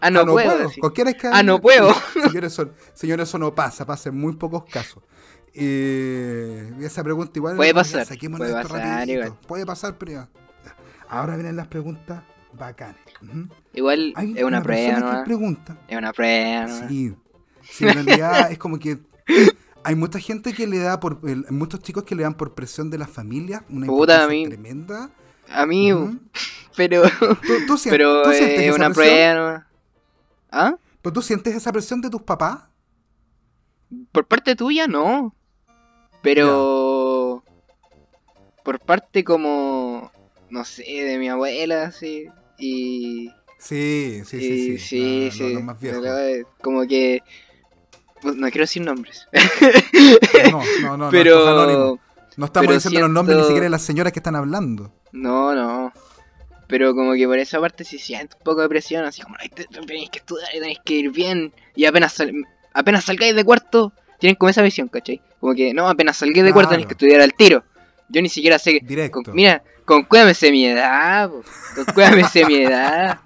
[0.00, 0.70] Ah, no, puedo.
[0.70, 0.80] sí.
[0.80, 1.94] Cualquiera es que Ah, no puedo.
[2.14, 5.02] Señores, eso, señores, eso no pasa, pasa en muy pocos casos.
[5.54, 7.56] Eh, esa pregunta igual.
[7.56, 9.34] Puede pasar, puede pasar, igual.
[9.46, 10.28] Puede pasar, pero.
[11.08, 12.96] Ahora vienen las preguntas bacanes.
[13.22, 13.48] Ujú.
[13.74, 15.76] Igual Hay es una prueba, pregunta.
[15.88, 16.68] Es una prueba.
[16.88, 17.14] Sí.
[17.62, 18.98] Sí, en realidad es como que
[19.82, 21.20] hay mucha gente que le da por.
[21.50, 23.62] muchos chicos que le dan por presión de las familias.
[23.68, 25.10] Una Puta, a mí- tremenda.
[25.48, 26.16] A mí, Ujú.
[26.76, 27.02] pero...
[27.02, 29.66] ¿Tú, tú sientes, Pero tú sientes una prueba.
[30.52, 30.76] ¿Ah?
[31.02, 32.60] ¿Pero tú sientes esa presión de tus papás?
[34.12, 35.34] Por parte tuya, no.
[36.22, 37.42] Pero...
[38.64, 40.10] Por parte como...
[40.50, 42.26] No sé, de mi abuela, sí.
[42.58, 43.30] Y...
[43.58, 44.78] Sí, sí, sí.
[44.78, 45.30] sí.
[45.30, 45.62] sí, No, no, sí.
[45.64, 45.76] más.
[45.80, 46.02] Pero,
[46.62, 47.22] como que...
[48.22, 49.26] No quiero decir nombres.
[50.50, 51.10] No, no, no.
[51.10, 51.98] pero...
[52.36, 54.92] No, estamos diciendo los nombres ni siquiera de las señoras que están hablando.
[55.12, 55.92] No, no.
[56.68, 59.48] Pero como que por esa parte sí siento un poco de presión, así como, "Ay,
[59.48, 61.52] te- te- tenéis que estudiar y tenéis que ir bien.
[61.74, 62.32] Y apenas, sal-
[62.72, 65.20] apenas salgáis de cuarto, tienen como esa visión, ¿cachai?
[65.40, 66.82] Como que, no, apenas salgáis de cuarto Claro.
[66.82, 67.64] tenéis que estudiar al tiro.
[68.08, 68.86] Yo ni siquiera sé que...
[68.86, 69.22] Directo.
[69.22, 71.30] con- mira, con cuédame sé mi edad,
[71.74, 73.20] con cuédame sé mi edad.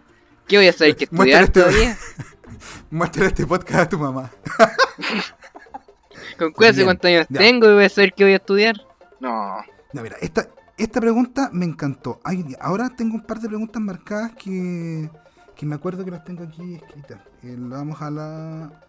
[0.46, 1.98] ¿Qué voy a saber que Muéstrale estudiar este- todavía?
[2.90, 4.30] Muéstrale este podcast a tu mamá.
[6.38, 7.38] ¿Con Bien, cuántos años ya.
[7.38, 8.76] tengo y voy a saber que voy a estudiar?
[9.20, 9.56] No.
[9.92, 12.20] No, mira, esta, esta pregunta me encantó.
[12.24, 15.08] Ay, ahora tengo un par de preguntas marcadas que,
[15.56, 17.20] que me acuerdo que las tengo aquí escritas.
[17.42, 18.80] Eh, la vamos a la...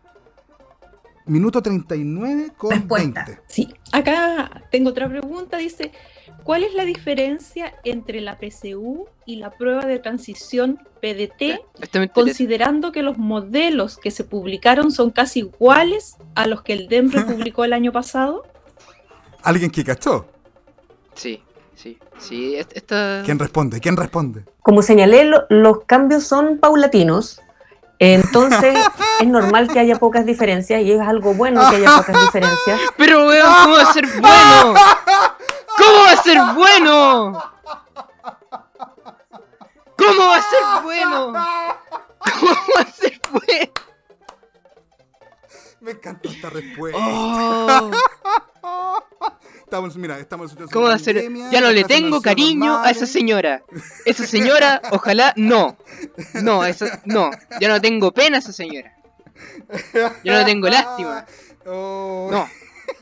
[1.27, 3.23] Minuto 39 con Respuesta.
[3.25, 3.41] 20.
[3.47, 5.57] Sí, acá tengo otra pregunta.
[5.57, 5.91] Dice,
[6.43, 12.13] ¿cuál es la diferencia entre la PSU y la prueba de transición PDT, interesa.
[12.13, 17.21] considerando que los modelos que se publicaron son casi iguales a los que el DEMRE
[17.25, 18.43] publicó el año pasado?
[19.41, 20.27] ¿Alguien que cachó?
[21.15, 21.41] Sí,
[21.75, 22.55] sí, sí.
[22.55, 23.21] est- Esta...
[23.25, 23.79] ¿Quién responde?
[23.79, 24.43] ¿Quién responde?
[24.61, 27.41] Como señalé, lo- los cambios son paulatinos,
[27.99, 28.77] entonces
[29.19, 32.79] es normal que haya pocas diferencias y es algo bueno que haya pocas diferencias.
[32.97, 34.73] Pero weón, ¿cómo va a ser bueno?
[35.77, 37.43] ¿Cómo va a ser bueno?
[39.97, 41.33] ¿Cómo va a ser bueno?
[42.19, 43.71] ¿Cómo va a ser bueno?
[45.79, 46.99] Me encantó esta respuesta.
[46.99, 47.91] Oh,
[49.75, 51.15] Estamos, mira, estamos ¿Cómo de va a ser?
[51.15, 53.61] pandemia, Ya no le tengo cariño a esa señora.
[54.05, 55.75] Esa señora, ojalá, no.
[56.41, 57.29] No, esa, no.
[57.59, 58.93] Ya no tengo pena a esa señora.
[60.23, 61.25] Ya no tengo lástima.
[61.67, 62.29] Oh.
[62.31, 62.47] No.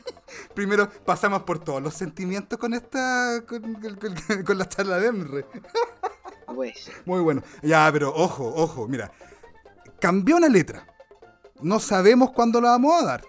[0.54, 3.42] Primero pasamos por todos los sentimientos con esta.
[3.46, 5.44] con, con- con- con la charla de Emre.
[6.72, 6.94] Ser.
[7.04, 7.42] Muy bueno.
[7.62, 9.12] Ya, pero ojo, ojo, mira.
[10.00, 10.86] Cambió una letra.
[11.60, 13.24] No sabemos cuándo la vamos a dar.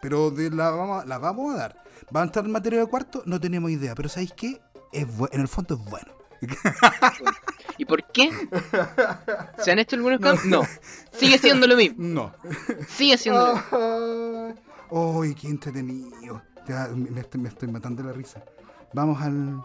[0.00, 1.81] Pero de la vamos a dar.
[2.14, 3.22] ¿Va a entrar en materia de cuarto?
[3.26, 3.94] No tenemos idea.
[3.94, 4.60] Pero ¿sabéis qué?
[4.92, 6.12] Es en el fondo es bueno.
[7.78, 8.30] ¿Y por qué?
[9.58, 10.44] ¿Se han hecho algunos cambios?
[10.46, 10.62] No.
[11.12, 11.96] Sigue siendo lo mismo.
[11.98, 12.32] No.
[12.88, 15.22] Sigue siendo lo mismo.
[15.22, 16.42] ¡Ay, qué entretenido!
[16.68, 18.44] Ya, me, me estoy, matando la risa.
[18.92, 19.64] Vamos al,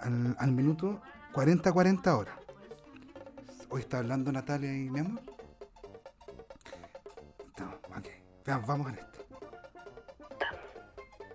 [0.00, 1.00] al, al minuto
[1.32, 2.34] 40-40 horas.
[3.70, 5.22] Hoy está hablando Natalia y mi amor.
[7.58, 7.66] No,
[7.96, 8.08] ok.
[8.44, 9.15] Veamos, vamos en esto.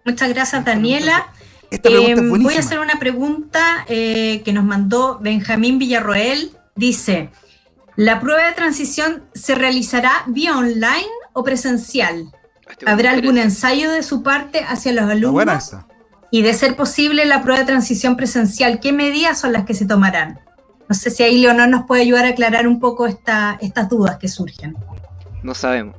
[0.05, 1.27] Muchas gracias, Daniela.
[1.69, 2.43] Esta pregunta Eh, es buenísima.
[2.43, 6.51] voy a hacer una pregunta eh, que nos mandó Benjamín Villarroel.
[6.75, 7.29] Dice,
[7.95, 12.31] ¿la prueba de transición se realizará vía online o presencial?
[12.69, 15.63] Este ¿Habrá algún ensayo de su parte hacia los alumnos?
[15.63, 15.87] esta.
[16.31, 19.85] Y de ser posible la prueba de transición presencial, ¿qué medidas son las que se
[19.85, 20.39] tomarán?
[20.87, 24.17] No sé si ahí Leonor nos puede ayudar a aclarar un poco esta- estas dudas
[24.17, 24.75] que surgen.
[25.43, 25.95] No sabemos.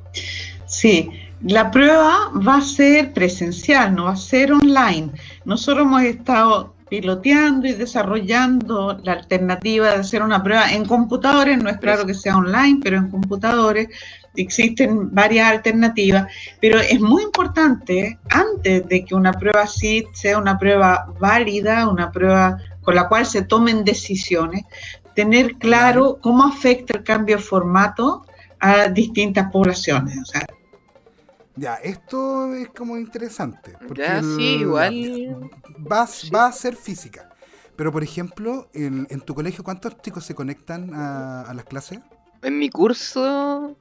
[0.67, 1.11] Sí,
[1.45, 5.11] la prueba va a ser presencial, no va a ser online.
[5.45, 11.59] Nosotros hemos estado piloteando y desarrollando la alternativa de hacer una prueba en computadores.
[11.59, 13.89] No es claro que sea online, pero en computadores
[14.37, 16.27] existen varias alternativas.
[16.61, 22.13] Pero es muy importante, antes de que una prueba así sea una prueba válida, una
[22.13, 24.65] prueba con la cual se tomen decisiones,
[25.15, 28.27] tener claro cómo afecta el cambio de formato
[28.61, 30.19] a distintas poblaciones.
[30.19, 30.47] O sea,
[31.57, 33.75] Ya, esto es como interesante.
[33.87, 35.51] Porque Ya, sí, igual.
[35.91, 36.31] Va, Sí.
[36.31, 37.29] va a ser física.
[37.77, 42.01] Pero, por ejemplo, en, en tu colegio, ¿cuántos chicos se conectan a, a las clases?
[42.43, 43.77] En mi curso.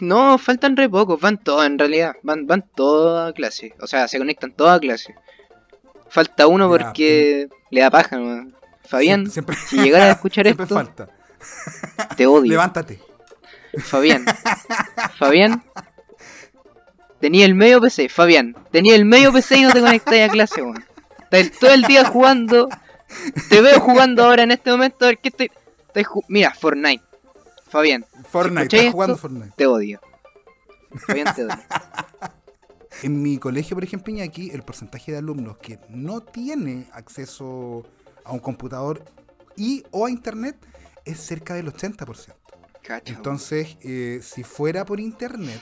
[0.00, 2.14] No, faltan re pocos, van todos en realidad.
[2.22, 3.74] Van, van todos a clase.
[3.80, 5.14] O sea, se conectan todos a clase.
[6.08, 8.48] Falta uno Ya, porque le da paja, ¿no?
[8.84, 11.08] Fabián, Siempre, si llegaras a escuchar siempre esto, falta.
[12.16, 12.50] te odio.
[12.50, 13.00] Levántate.
[13.80, 14.24] Fabián.
[15.18, 15.62] Fabián.
[17.20, 18.56] Tenía el medio PC, Fabián.
[18.70, 20.84] Tenía el medio PC y no te conectáis a clase, weón.
[21.30, 22.68] Estás todo el día jugando.
[23.48, 25.04] Te veo jugando ahora en este momento.
[25.04, 25.50] A ver qué estoy.
[25.94, 27.02] estoy Mira, Fortnite.
[27.68, 29.16] Fabián, Fortnite, estás jugando?
[29.16, 29.52] Fortnite.
[29.56, 30.00] te odio.
[31.06, 31.56] Fabián, te odio.
[33.02, 37.84] En mi colegio, por ejemplo, Iñaki, el porcentaje de alumnos que no tiene acceso
[38.24, 39.04] a un computador
[39.54, 40.56] y o a internet
[41.04, 42.06] es cerca del 80%.
[42.06, 42.32] Cacha,
[42.88, 43.02] weón.
[43.04, 45.60] Entonces, eh, si fuera por internet,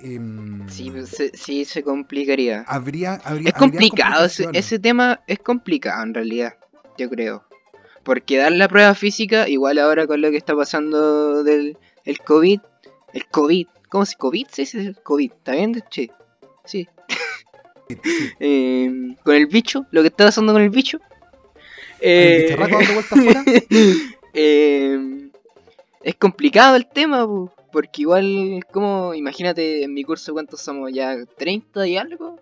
[0.00, 2.64] em, Sí, pues, se, sí se complicaría.
[2.66, 6.54] habría, habría Es complicado, ese, tema es complicado en realidad,
[6.98, 7.44] yo creo.
[8.02, 12.60] Porque dar la prueba física, igual ahora con lo que está pasando del el COVID,
[13.12, 14.46] el COVID, ¿cómo se COVID?
[14.50, 15.74] Sí, sí, el COVID, ¿está bien?
[15.90, 16.10] Sí,
[16.64, 16.88] sí.
[16.88, 16.88] Sí.
[18.40, 20.98] Eh, con el bicho, lo que está pasando con el bicho.
[22.00, 22.56] ¿Hay eh,
[24.34, 25.30] eh,
[26.02, 31.14] es complicado el tema, pu, porque igual, como, imagínate en mi curso cuántos somos, ya
[31.36, 32.40] 30 y algo,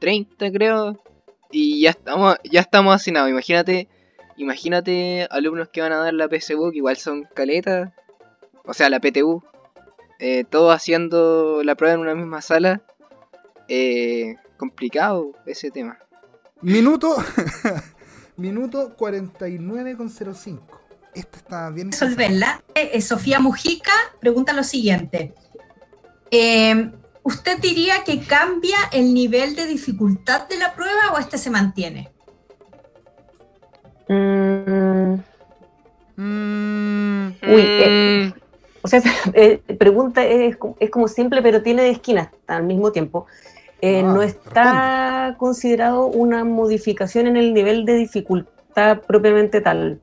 [0.00, 1.02] 30 creo,
[1.50, 3.88] y ya estamos, ya estamos hacinados, imagínate,
[4.36, 7.90] imagínate alumnos que van a dar la PSU, que igual son caletas,
[8.66, 9.42] o sea, la PTU,
[10.18, 12.82] eh, todos haciendo la prueba en una misma sala,
[13.68, 15.98] eh, complicado ese tema.
[16.60, 17.16] Minuto,
[18.36, 20.85] minuto 49,05.
[21.16, 21.90] Este está bien.
[21.90, 22.62] resolverla.
[22.74, 25.34] Eh, Sofía Mujica pregunta lo siguiente.
[26.30, 26.90] Eh,
[27.22, 32.10] ¿Usted diría que cambia el nivel de dificultad de la prueba o este se mantiene?
[34.08, 35.14] Mm,
[36.18, 38.32] Mm, Uy, eh,
[38.80, 42.90] o sea, esa eh, pregunta es, co- es como simple, pero tiene esquinas al mismo
[42.90, 43.26] tiempo.
[43.82, 50.00] Eh, Ah, no está considerado una modificación en el nivel de dificultad propiamente tal.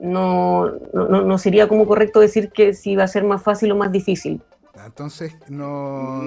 [0.00, 3.72] No, no, no- no sería como correcto decir que si va a ser más fácil
[3.72, 4.42] o más difícil.
[4.84, 6.20] entonces, no.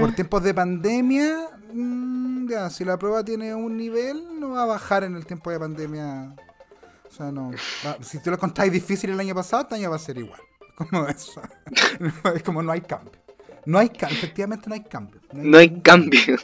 [0.00, 4.66] Por tiempos de pandemia, mm, ya, si la prueba tiene un nivel, no va a
[4.66, 6.34] bajar en el tiempo de pandemia.
[7.08, 7.50] O sea, no.
[7.86, 10.40] va- si tú lo contáis difícil el año pasado, este año va a ser igual.
[10.76, 11.40] Como eso.
[12.34, 13.12] es como no hay cambio.
[13.64, 15.20] No hay cambio, efectivamente no hay cambio.
[15.32, 16.36] no hay ningún cambio.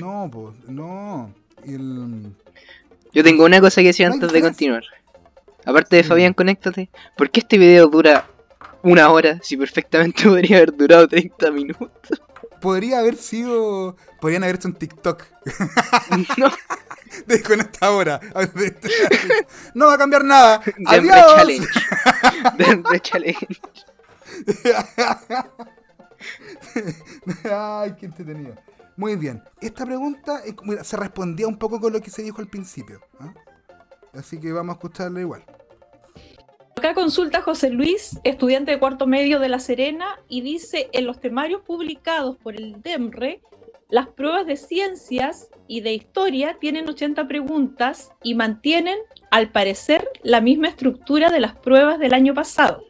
[0.00, 1.32] No, pues, no.
[1.64, 2.34] El-
[3.12, 4.82] Yo tengo una cosa que decir No hay antes de continuar.
[5.68, 6.02] Aparte de.
[6.02, 6.88] Fabián, conéctate.
[7.14, 8.26] ¿Por qué este video dura
[8.82, 12.22] una hora si perfectamente podría haber durado 30 minutos?
[12.58, 13.94] Podría haber sido.
[14.18, 15.24] Podrían haber hecho un TikTok
[16.38, 16.50] No,
[17.26, 18.18] de con esta hora.
[19.74, 20.62] No va a cambiar nada.
[20.78, 21.36] Denver Adiós.
[21.36, 21.68] Challenge.
[22.56, 23.60] Denver Challenge.
[27.44, 28.54] Ay, qué entretenido.
[28.96, 29.42] Muy bien.
[29.60, 30.40] Esta pregunta
[30.82, 33.02] se respondía un poco con lo que se dijo al principio.
[33.20, 33.34] ¿ah?
[34.14, 35.44] Así que vamos a escucharla igual.
[36.78, 41.18] Acá consulta José Luis, estudiante de cuarto medio de La Serena, y dice, en los
[41.18, 43.40] temarios publicados por el DEMRE,
[43.88, 48.96] las pruebas de ciencias y de historia tienen 80 preguntas y mantienen,
[49.32, 52.84] al parecer, la misma estructura de las pruebas del año pasado.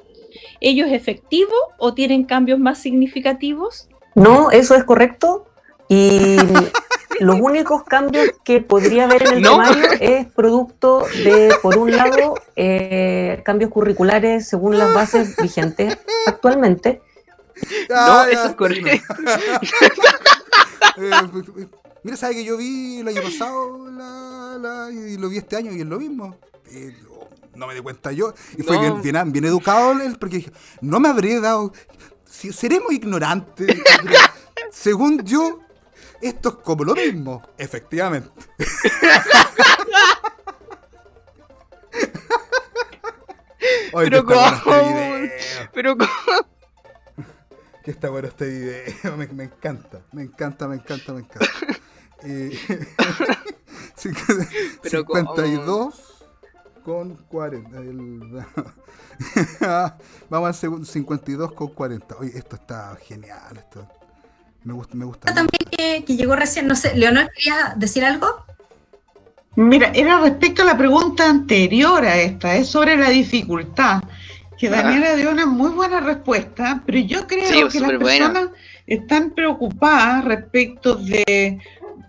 [0.60, 3.88] ¿Ello es efectivo o tienen cambios más significativos?
[4.14, 5.46] No, eso es correcto.
[5.88, 6.36] Y
[7.20, 9.50] los únicos cambios que podría haber en el No.
[9.52, 17.00] temario es producto de, por un lado, eh, cambios curriculares según las bases vigentes actualmente.
[17.88, 19.14] No, Ah, ya, eso es correcto.
[20.96, 21.44] Eh, pues,
[22.04, 25.72] Mira, ¿sabe que yo vi el año pasado la, la- y lo vi este año
[25.72, 26.36] y es lo mismo?
[26.70, 26.96] Eh,
[27.54, 28.32] no me di cuenta yo.
[28.56, 28.82] Y fue No.
[28.82, 31.72] bien, bien, bien educado él porque dije, no me habría dado.
[32.24, 33.76] si seremos ignorantes,
[34.72, 35.60] según yo,
[36.22, 38.30] esto es como lo mismo, efectivamente.
[43.92, 44.76] Oye, Pero bueno cómo,
[45.16, 45.70] este.
[45.72, 46.10] Pero ¿cómo?
[47.82, 49.16] Que está bueno este video.
[49.16, 51.46] Me, me encanta, me encanta, me encanta, me encanta.
[52.22, 52.50] Eh,
[53.96, 54.48] cincu-
[54.82, 56.24] Pero 52
[56.84, 57.78] con 40.
[57.78, 58.44] el-
[60.28, 62.16] Vamos al segundo, 52 con 40.
[62.18, 63.56] Oye, esto está genial.
[63.56, 63.88] Esto.
[64.68, 65.32] Me gusta, me gusta.
[65.32, 68.44] También que, que llegó recién, no sé, Leonor, ¿querías decir algo?
[69.56, 74.02] Mira, era respecto a la pregunta anterior a esta, es sobre la dificultad,
[74.58, 74.72] que Ah.
[74.72, 78.48] Daniela dio una muy buena respuesta, pero yo creo Sí, que las personas
[78.86, 81.58] están preocupadas respecto de,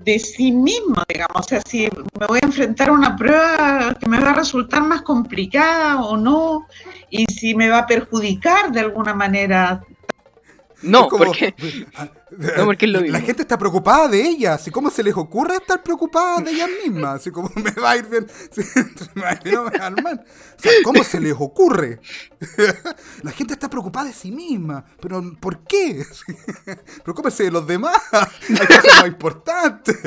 [0.02, 1.88] de sí mismas, digamos, o sea, si
[2.20, 6.18] me voy a enfrentar a una prueba que me va a resultar más complicada o
[6.18, 6.68] no,
[7.10, 9.82] y si me va a perjudicar de alguna manera.
[10.84, 11.54] No, como- porque.
[12.58, 13.26] No, porque es lo La mismo.
[13.26, 17.16] gente está preocupada de ella, así como se les ocurre estar preocupada de ellas mismas,
[17.16, 18.62] así como me va a ir bien, sí,
[19.16, 20.24] me va a ir- no me va a ir mal.
[20.56, 22.00] O sea, ¿cómo se les ocurre?
[23.24, 26.06] La gente está preocupada de sí misma, pero ¿por qué?
[27.04, 29.98] Preocúpese de los demás, hay cosas más importantes.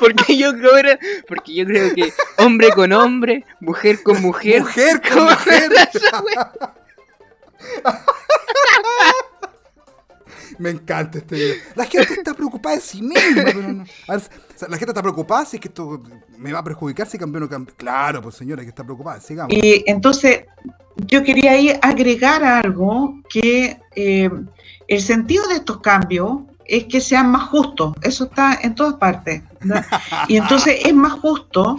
[0.00, 0.98] Porque yo creo
[1.28, 4.62] porque yo creo que hombre con hombre, mujer con mujer.
[4.62, 5.70] Mujer con ¿Cómo mujer.
[10.58, 11.54] Me encanta este video.
[11.74, 13.42] La gente está preocupada de sí misma.
[13.44, 13.60] Pero
[14.68, 16.02] la gente está preocupada si es que esto
[16.38, 17.74] me va a perjudicar si cambio o no cambio.
[17.76, 19.20] Claro, pues señora, que está preocupada.
[19.20, 19.52] Sigamos.
[19.52, 20.44] Y entonces
[20.96, 24.30] yo quería ahí agregar algo que eh,
[24.88, 27.94] el sentido de estos cambios es que sean más justos.
[28.02, 29.42] Eso está en todas partes.
[30.28, 31.78] Y entonces es más justo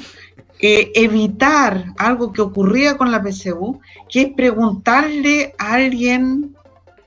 [0.59, 6.55] eh, evitar algo que ocurría con la PCU, que es preguntarle a alguien,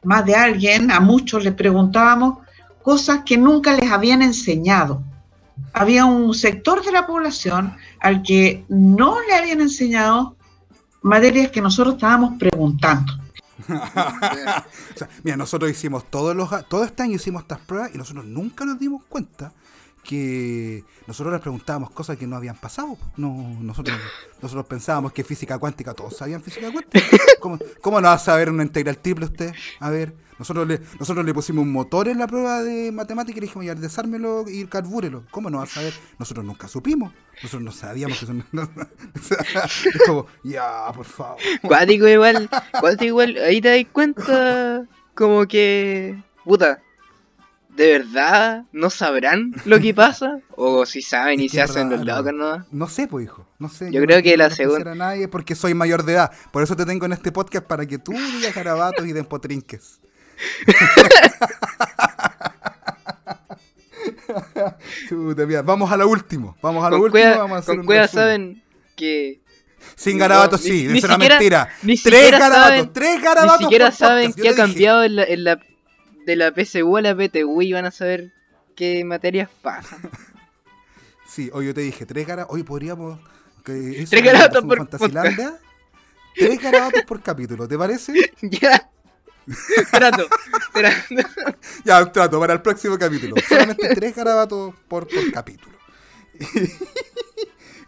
[0.02, 2.38] más de alguien, a muchos les preguntábamos
[2.82, 5.02] cosas que nunca les habían enseñado.
[5.72, 10.36] Había un sector de la población al que no le habían enseñado
[11.02, 13.12] materias que nosotros estábamos preguntando.
[15.22, 18.78] Mira, nosotros hicimos todos los todo este año hicimos estas pruebas y nosotros nunca nos
[18.78, 19.52] dimos cuenta
[20.02, 22.96] que nosotros les preguntábamos cosas que no habían pasado.
[23.16, 23.96] No, nosotros,
[24.40, 27.06] nosotros pensábamos que física cuántica, todos sabían física cuántica.
[27.40, 29.54] ¿Cómo, cómo no va a saber una integral triple usted?
[29.78, 33.40] A ver, nosotros le, nosotros le pusimos un motor en la prueba de matemática y
[33.40, 35.24] le dijimos, ya, desármelo y carbúrelo.
[35.30, 35.92] ¿Cómo no va a saber?
[36.18, 37.12] Nosotros nunca supimos.
[37.42, 38.26] Nosotros no sabíamos que
[39.20, 41.38] sea, es como, ya, por favor.
[41.60, 42.48] Cuático igual,
[42.80, 46.80] cuático igual, ahí te das cuenta como que, puta,
[47.76, 50.40] ¿de verdad no sabrán lo que pasa?
[50.56, 52.64] O si saben y Es que se es hacen los locos, ¿no?
[52.70, 53.46] No sé, pues, hijo.
[53.58, 53.90] No sé.
[53.92, 56.30] Yo no creo que quiero la despreciar segun- a nadie porque soy mayor de edad.
[56.52, 59.12] Por eso te tengo en este podcast para que tú digas garabatos y
[65.46, 66.56] mira, Vamos a lo último.
[66.62, 67.10] Vamos a último.
[67.12, 68.62] cueva, vamos a hacer con un cueva saben
[68.96, 69.40] que
[69.96, 70.86] Sin no, garabatos, ni- sí.
[70.88, 71.68] ni eso era siquiera- mentira.
[71.82, 72.76] ni Tres siquiera garabatos.
[72.78, 73.58] saben- tres ni garabatos.
[73.60, 74.38] siquiera por saben podcast.
[74.38, 74.62] Yo qué ha dije.
[74.62, 75.60] cambiado en la, en la-
[76.30, 78.32] de la PSU a la PTU y van a saber
[78.76, 79.98] qué materias pasan.
[81.26, 82.56] Sí, hoy yo te dije, tres garabatos.
[82.56, 83.20] Hoy podríamos.
[83.64, 85.60] Que Tres garabatos por Fantasilandia.
[86.34, 88.32] Tres garabatos por capítulo, ¿te parece?
[88.42, 88.90] ya.
[89.92, 90.26] Trato,
[90.72, 90.96] trato.
[91.84, 93.36] Ya, trato para el próximo capítulo.
[93.48, 95.78] Solamente tres garabatos por, por capítulo.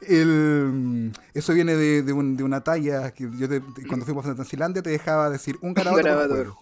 [0.08, 4.34] El- eso viene de, de un- de una talla que yo te- cuando fuimos a
[4.34, 6.56] Tanzilandia te dejaba decir un garabato.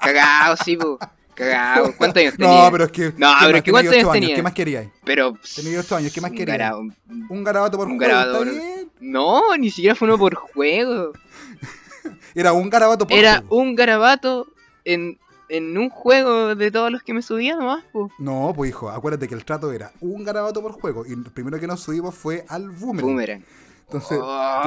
[0.00, 0.98] Cagado, sí, po.
[1.34, 1.92] Cagado.
[1.98, 2.70] ¿Cuántos años No, tenía?
[2.70, 3.12] pero es que.
[3.16, 4.34] No, ¿qué pero es que ¿cuántos años tenía?
[4.36, 4.88] ¿Qué más queríais?
[5.04, 5.38] Pero.
[5.56, 6.92] Tenía ocho años, ¿qué más garabo-
[7.28, 8.12] Un garabato por Un juego.
[8.14, 8.44] garabato.
[9.00, 11.12] No, ni siquiera fue uno por juego.
[12.34, 13.56] Era un garabato por Era juego.
[13.56, 14.46] un garabato
[14.84, 17.84] en, en un juego de todos los que me subía nomás.
[18.18, 21.04] No, pues hijo, acuérdate que el trato era un garabato por juego.
[21.06, 23.06] Y el primero que nos subimos fue al boomerang.
[23.10, 23.44] Boomerang.
[23.86, 24.62] Entonces, Oh.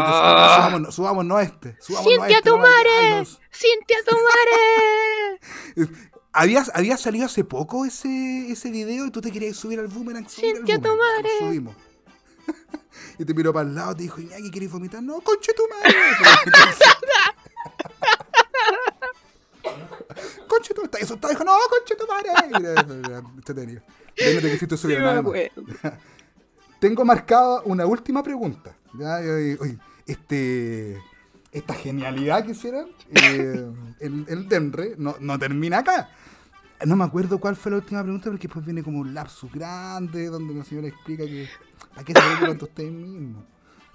[0.55, 1.75] subamos, subamos no a este.
[1.81, 2.49] Subamos no ¡Cintia este.
[2.49, 3.09] no a- Tomare!
[3.19, 5.39] nos- ¡Cintia Tomare!
[6.33, 10.29] Había, había salido hace poco ese, ese video y tú te querías subir al boomerang.
[10.29, 10.97] subir al Cintia boomerang.
[10.99, 11.29] Tomare.
[11.39, 11.75] Nos subimos.
[13.17, 15.01] y te miró para el lado y te dijo, Iñaki, ¿quieres vomitar?
[15.01, 15.95] No, conche tu madre.
[20.99, 22.29] Eso está, dijo, no, conche tu madre.
[23.35, 23.81] Entretenido.
[24.17, 25.33] Ya no te quisiste subir nada más.
[26.79, 28.75] Tengo marcada una última pregunta.
[28.97, 30.97] Ya, oye, este,
[31.51, 36.09] esta genialidad que hicieron, eh, el, el Denre, no, no termina acá.
[36.85, 40.27] No me acuerdo cuál fue la última pregunta, porque después viene como un lapsus grande,
[40.27, 41.49] donde la señora explica que
[41.95, 43.43] ¿para qué se preocupan de ustedes mismos?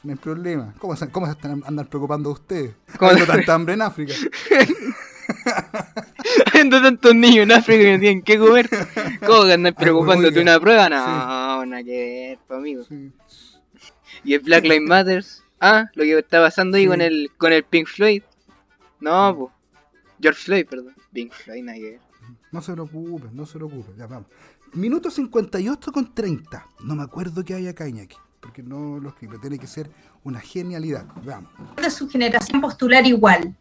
[0.03, 0.75] No hay problema.
[0.81, 2.75] ¿Cómo se, cómo se están, andan preocupando de ustedes?
[2.99, 3.13] ¿Cómo?
[3.25, 4.15] Tanta hambre en África.
[6.47, 8.69] Habiendo tantos niños en África que no tienen que comer,
[9.27, 10.89] ¿cómo que andas preocupándote una prueba?
[10.89, 12.85] No, nada que ver, amigo.
[12.85, 13.13] Sí.
[14.25, 15.25] Y el Black Lives Matter.
[15.61, 16.89] Ah, lo que está pasando ahí Sí.
[16.89, 18.23] con el con el Pink Floyd.
[19.01, 19.51] No, pues.
[20.21, 20.95] George Floyd, perdón.
[21.13, 22.01] Pink Floyd, nada que ver.
[22.53, 23.93] No se preocupe, no se preocupe.
[23.97, 24.27] Ya vamos.
[24.75, 26.67] Minuto 58 con 30.
[26.85, 28.17] No me acuerdo que hay acá, Iñaki.
[28.41, 29.39] Porque no lo escribo.
[29.39, 29.91] Tiene que ser
[30.25, 31.07] una genialidad.
[31.25, 31.51] Veamos.
[31.77, 33.55] de su generación postular igual.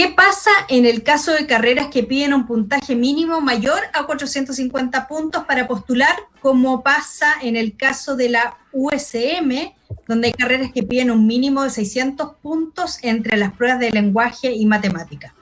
[0.00, 5.06] ¿Qué pasa en el caso de carreras que piden un puntaje mínimo mayor a 450
[5.06, 9.74] puntos para postular, como pasa en el caso de la USM,
[10.08, 14.50] donde hay carreras que piden un mínimo de 600 puntos entre las pruebas de lenguaje
[14.50, 15.34] y matemática?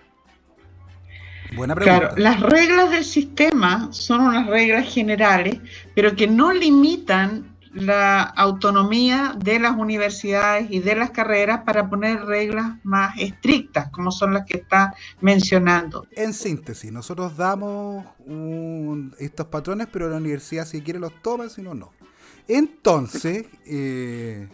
[1.54, 2.16] Buena pregunta.
[2.16, 5.60] Claro, las reglas del sistema son unas reglas generales,
[5.94, 12.24] pero que no limitan la autonomía de las universidades y de las carreras para poner
[12.24, 16.06] reglas más estrictas, como son las que está mencionando.
[16.12, 21.62] En síntesis, nosotros damos un- estos patrones, pero la universidad si quiere los toma, si
[21.62, 21.92] no, no.
[22.46, 24.48] Entonces, eh,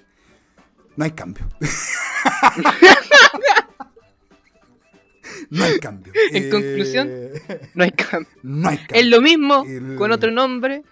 [0.97, 1.47] no hay cambio.
[5.51, 6.13] no hay cambio.
[6.33, 7.11] En Eh, conclusión,
[7.75, 8.29] No hay cambio.
[8.43, 8.97] no hay cambio.
[9.01, 10.83] Es lo mismo El- con otro nombre.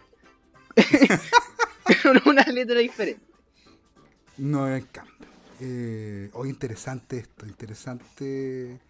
[2.03, 3.22] con una letra diferente.
[4.39, 5.14] No hay cambio.
[5.61, 8.80] Eh, hoy interesante esto, interesante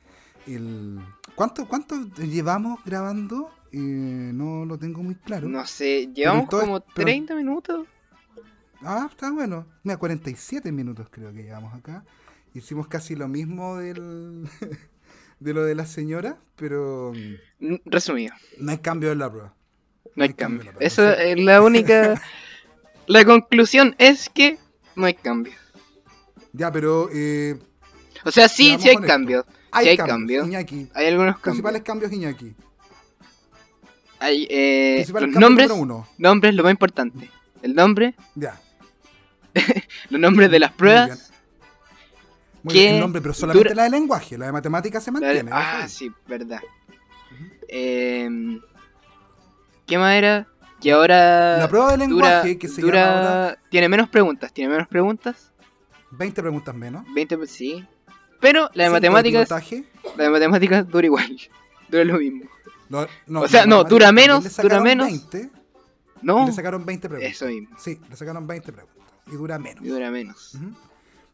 [0.46, 1.00] el...
[1.34, 3.50] ¿Cuánto, ¿Cuánto llevamos grabando?
[3.72, 5.48] Eh, no lo tengo muy claro.
[5.48, 7.86] No sé, llevamos como pero- 30 minutos.
[8.82, 9.66] Ah, está bueno.
[9.84, 12.04] Mira, 47 minutos creo que llevamos acá.
[12.54, 14.48] Hicimos casi lo mismo del,
[15.40, 17.12] de lo de la señora, pero
[17.60, 19.54] mm, Resumido, no hay cambio en la prueba.
[20.14, 20.72] no hay hay cambio, cambio.
[20.72, 21.28] la Esa verdad, sí.
[21.30, 22.22] es la única.
[23.06, 24.58] la conclusión es que
[24.96, 25.52] no hay cambio.
[26.52, 27.58] Ya, pero eh,
[28.24, 29.06] O sea, sí, sí hay honestos.
[29.06, 29.46] cambio.
[29.70, 30.16] hay, Sí hay cambios.
[30.18, 30.46] cambios.
[30.48, 30.88] Iñaki.
[30.94, 31.42] Hay algunos cambios.
[31.44, 32.54] Principales cambios, Iñaki.
[34.18, 35.70] Hay eh, los nombres.
[35.70, 36.06] uno.
[36.18, 37.28] Nombres, lo más importante.
[37.62, 38.60] El nombre, Ya.
[40.10, 41.06] los nombres de las Muy pruebas.
[41.08, 41.18] bien.
[42.64, 44.38] Muy bien, el nombre, pero solamente dura- la de lenguaje.
[44.38, 45.50] La de matemáticas se La- mantiene.
[45.52, 46.60] ah, sí, verdad.
[47.68, 48.60] Em,
[49.86, 50.46] ¿Qué más era?
[50.82, 54.52] Que ahora La prueba de dura, lenguaje que se dura- llama ahora tiene menos preguntas,
[54.52, 55.52] tiene menos preguntas,
[56.10, 57.04] 20 preguntas menos.
[57.14, 57.86] 20, pe- sí.
[58.40, 59.48] Pero la de matemáticas,
[60.16, 61.38] la de matemáticas dura igual.
[61.88, 62.48] Dura lo mismo.
[62.88, 65.06] No, no, O sea, no, dura menos, le dura menos.
[65.08, 65.50] 20 y
[66.26, 67.36] No, le sacaron 20 preguntas.
[67.36, 69.02] eso mismo, Sí, le sacaron 20 preguntas.
[69.26, 69.84] Y dura menos.
[69.84, 70.58] y dura menos.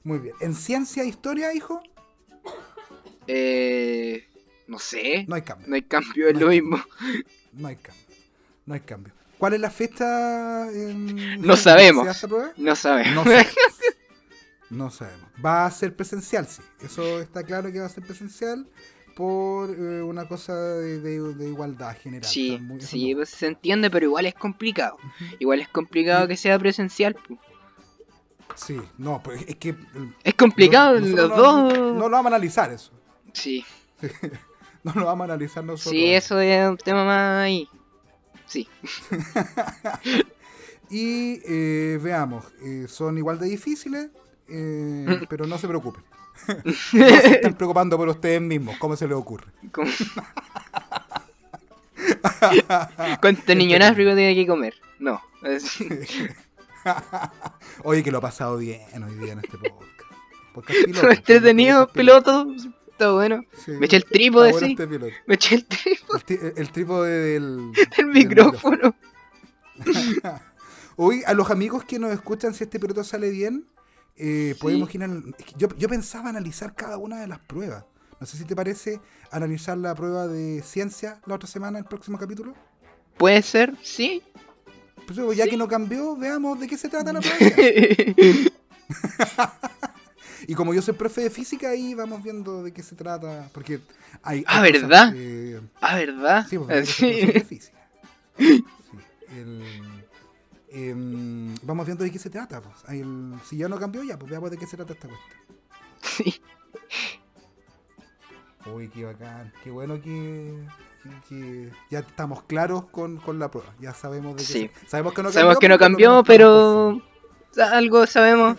[0.04, 0.34] Muy bien.
[0.40, 1.80] ¿En ciencia e historia, hijo?
[3.26, 4.26] Eh,
[4.66, 5.68] no sé, No hay cambio.
[5.68, 6.78] no hay cambio, es No lo mismo.
[7.52, 8.04] No hay cambio.
[8.66, 9.12] No hay cambio.
[9.38, 10.70] ¿Cuál es la fecha?
[10.70, 11.40] En...
[11.46, 12.06] No sabemos.
[12.06, 12.54] No sabemos.
[12.58, 13.24] No sabemos.
[14.70, 15.26] No sabemos.
[15.44, 16.60] Va a ser presencial, sí.
[16.82, 18.66] Eso está claro que va a ser presencial
[19.16, 22.28] por eh, una cosa de, de- de igualdad general.
[22.30, 24.98] Sí, muy- sí, pues se entiende, pero igual es complicado.
[25.38, 27.16] Igual es complicado que sea presencial.
[28.54, 29.70] Sí, no, pues es que...
[29.70, 31.72] el- Es complicado, los no, dos.
[31.78, 32.92] No, lo vamos a analizar eso.
[33.32, 33.64] Sí,
[34.84, 35.90] No lo vamos a analizar nosotros.
[35.92, 37.68] sí, eso es un tema más ahí.
[38.48, 38.66] Sí,
[40.90, 44.08] Y eh, veamos, eh, son igual de difíciles,
[44.48, 46.02] eh, pero no se preocupen.
[46.64, 49.52] no se están preocupando por ustedes mismos, ¿cómo se les ocurre?
[53.20, 54.74] ¿Cuánto niño en África tiene que comer?
[54.98, 55.20] No.
[57.82, 59.82] Oye, que lo he pasado bien hoy día en este podcast.
[60.54, 62.46] Podcast piloto, Entretenido, piloto.
[62.98, 63.42] Está bueno.
[63.64, 64.72] Sí, Me eché el trípode, bueno sí.
[64.76, 65.12] este.
[65.26, 68.94] Me eché el trípode El, ti- el trípode del, del del micrófono.
[70.96, 73.66] Hoy, a los amigos que nos escuchan, si este piloto sale bien,
[74.16, 74.60] eh, Sí.
[74.60, 74.98] podemos que
[75.56, 77.84] yo, yo pensaba analizar cada una de las pruebas.
[78.18, 82.18] No sé si te parece analizar la prueba de ciencia la otra semana, el próximo
[82.18, 82.52] capítulo.
[83.16, 84.24] Puede ser, sí.
[85.06, 87.54] Pues, ya que no cambió, veamos de qué se trata la prueba.
[90.48, 93.48] Y como yo soy profe de física, ahí vamos viendo de qué se trata.
[93.52, 93.80] Porque
[94.22, 94.42] hay.
[94.46, 95.14] Ah, hay ¿verdad?
[95.80, 96.46] ah, ¿verdad?
[96.48, 97.26] Sí, porque Sí.
[97.26, 97.78] de física.
[98.38, 98.64] Sí,
[99.36, 99.62] el-
[100.70, 102.60] em, vamos viendo de qué se trata.
[102.62, 102.76] Pues.
[102.88, 105.38] El- si ya no cambió, ya, pues veamos de qué se trata esta cuestión.
[106.02, 106.40] Sí.
[108.72, 109.52] Uy, qué bacán.
[109.62, 110.66] Qué bueno que,
[111.90, 113.72] ya estamos claros con, con la prueba.
[113.80, 114.70] Ya sabemos de qué Sí.
[114.82, 117.02] se- Sabemos que no Sabemos cambió, que no cambió, pero
[117.70, 118.56] algo sabemos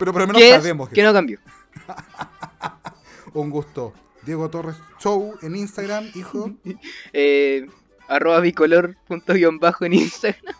[0.00, 1.38] Pero por lo menos es sabemos que, que no cambió.
[3.34, 3.92] Un gusto.
[4.22, 6.50] Diego Torres Show en Instagram, hijo.
[7.12, 7.66] Eh,
[8.08, 10.56] arroba bicolor punto guion bajo en Instagram.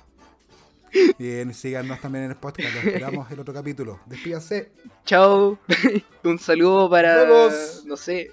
[1.18, 2.74] Bien, síganos también en el podcast.
[2.74, 4.00] Lo esperamos el otro capítulo.
[4.06, 4.72] Despídase.
[5.06, 5.58] Chao.
[6.24, 7.24] Un saludo para.
[7.24, 7.84] Vemos.
[7.86, 8.30] No sé.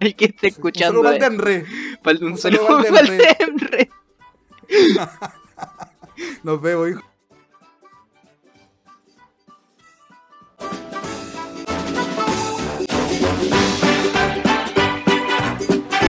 [0.00, 1.02] El que esté Un escuchando.
[1.02, 1.18] saludo eh.
[1.18, 1.64] para el Denre.
[2.20, 3.18] Un Un saludo saludo al para el.
[3.18, 3.90] Denre.
[6.42, 7.13] Nos vemos, hijo.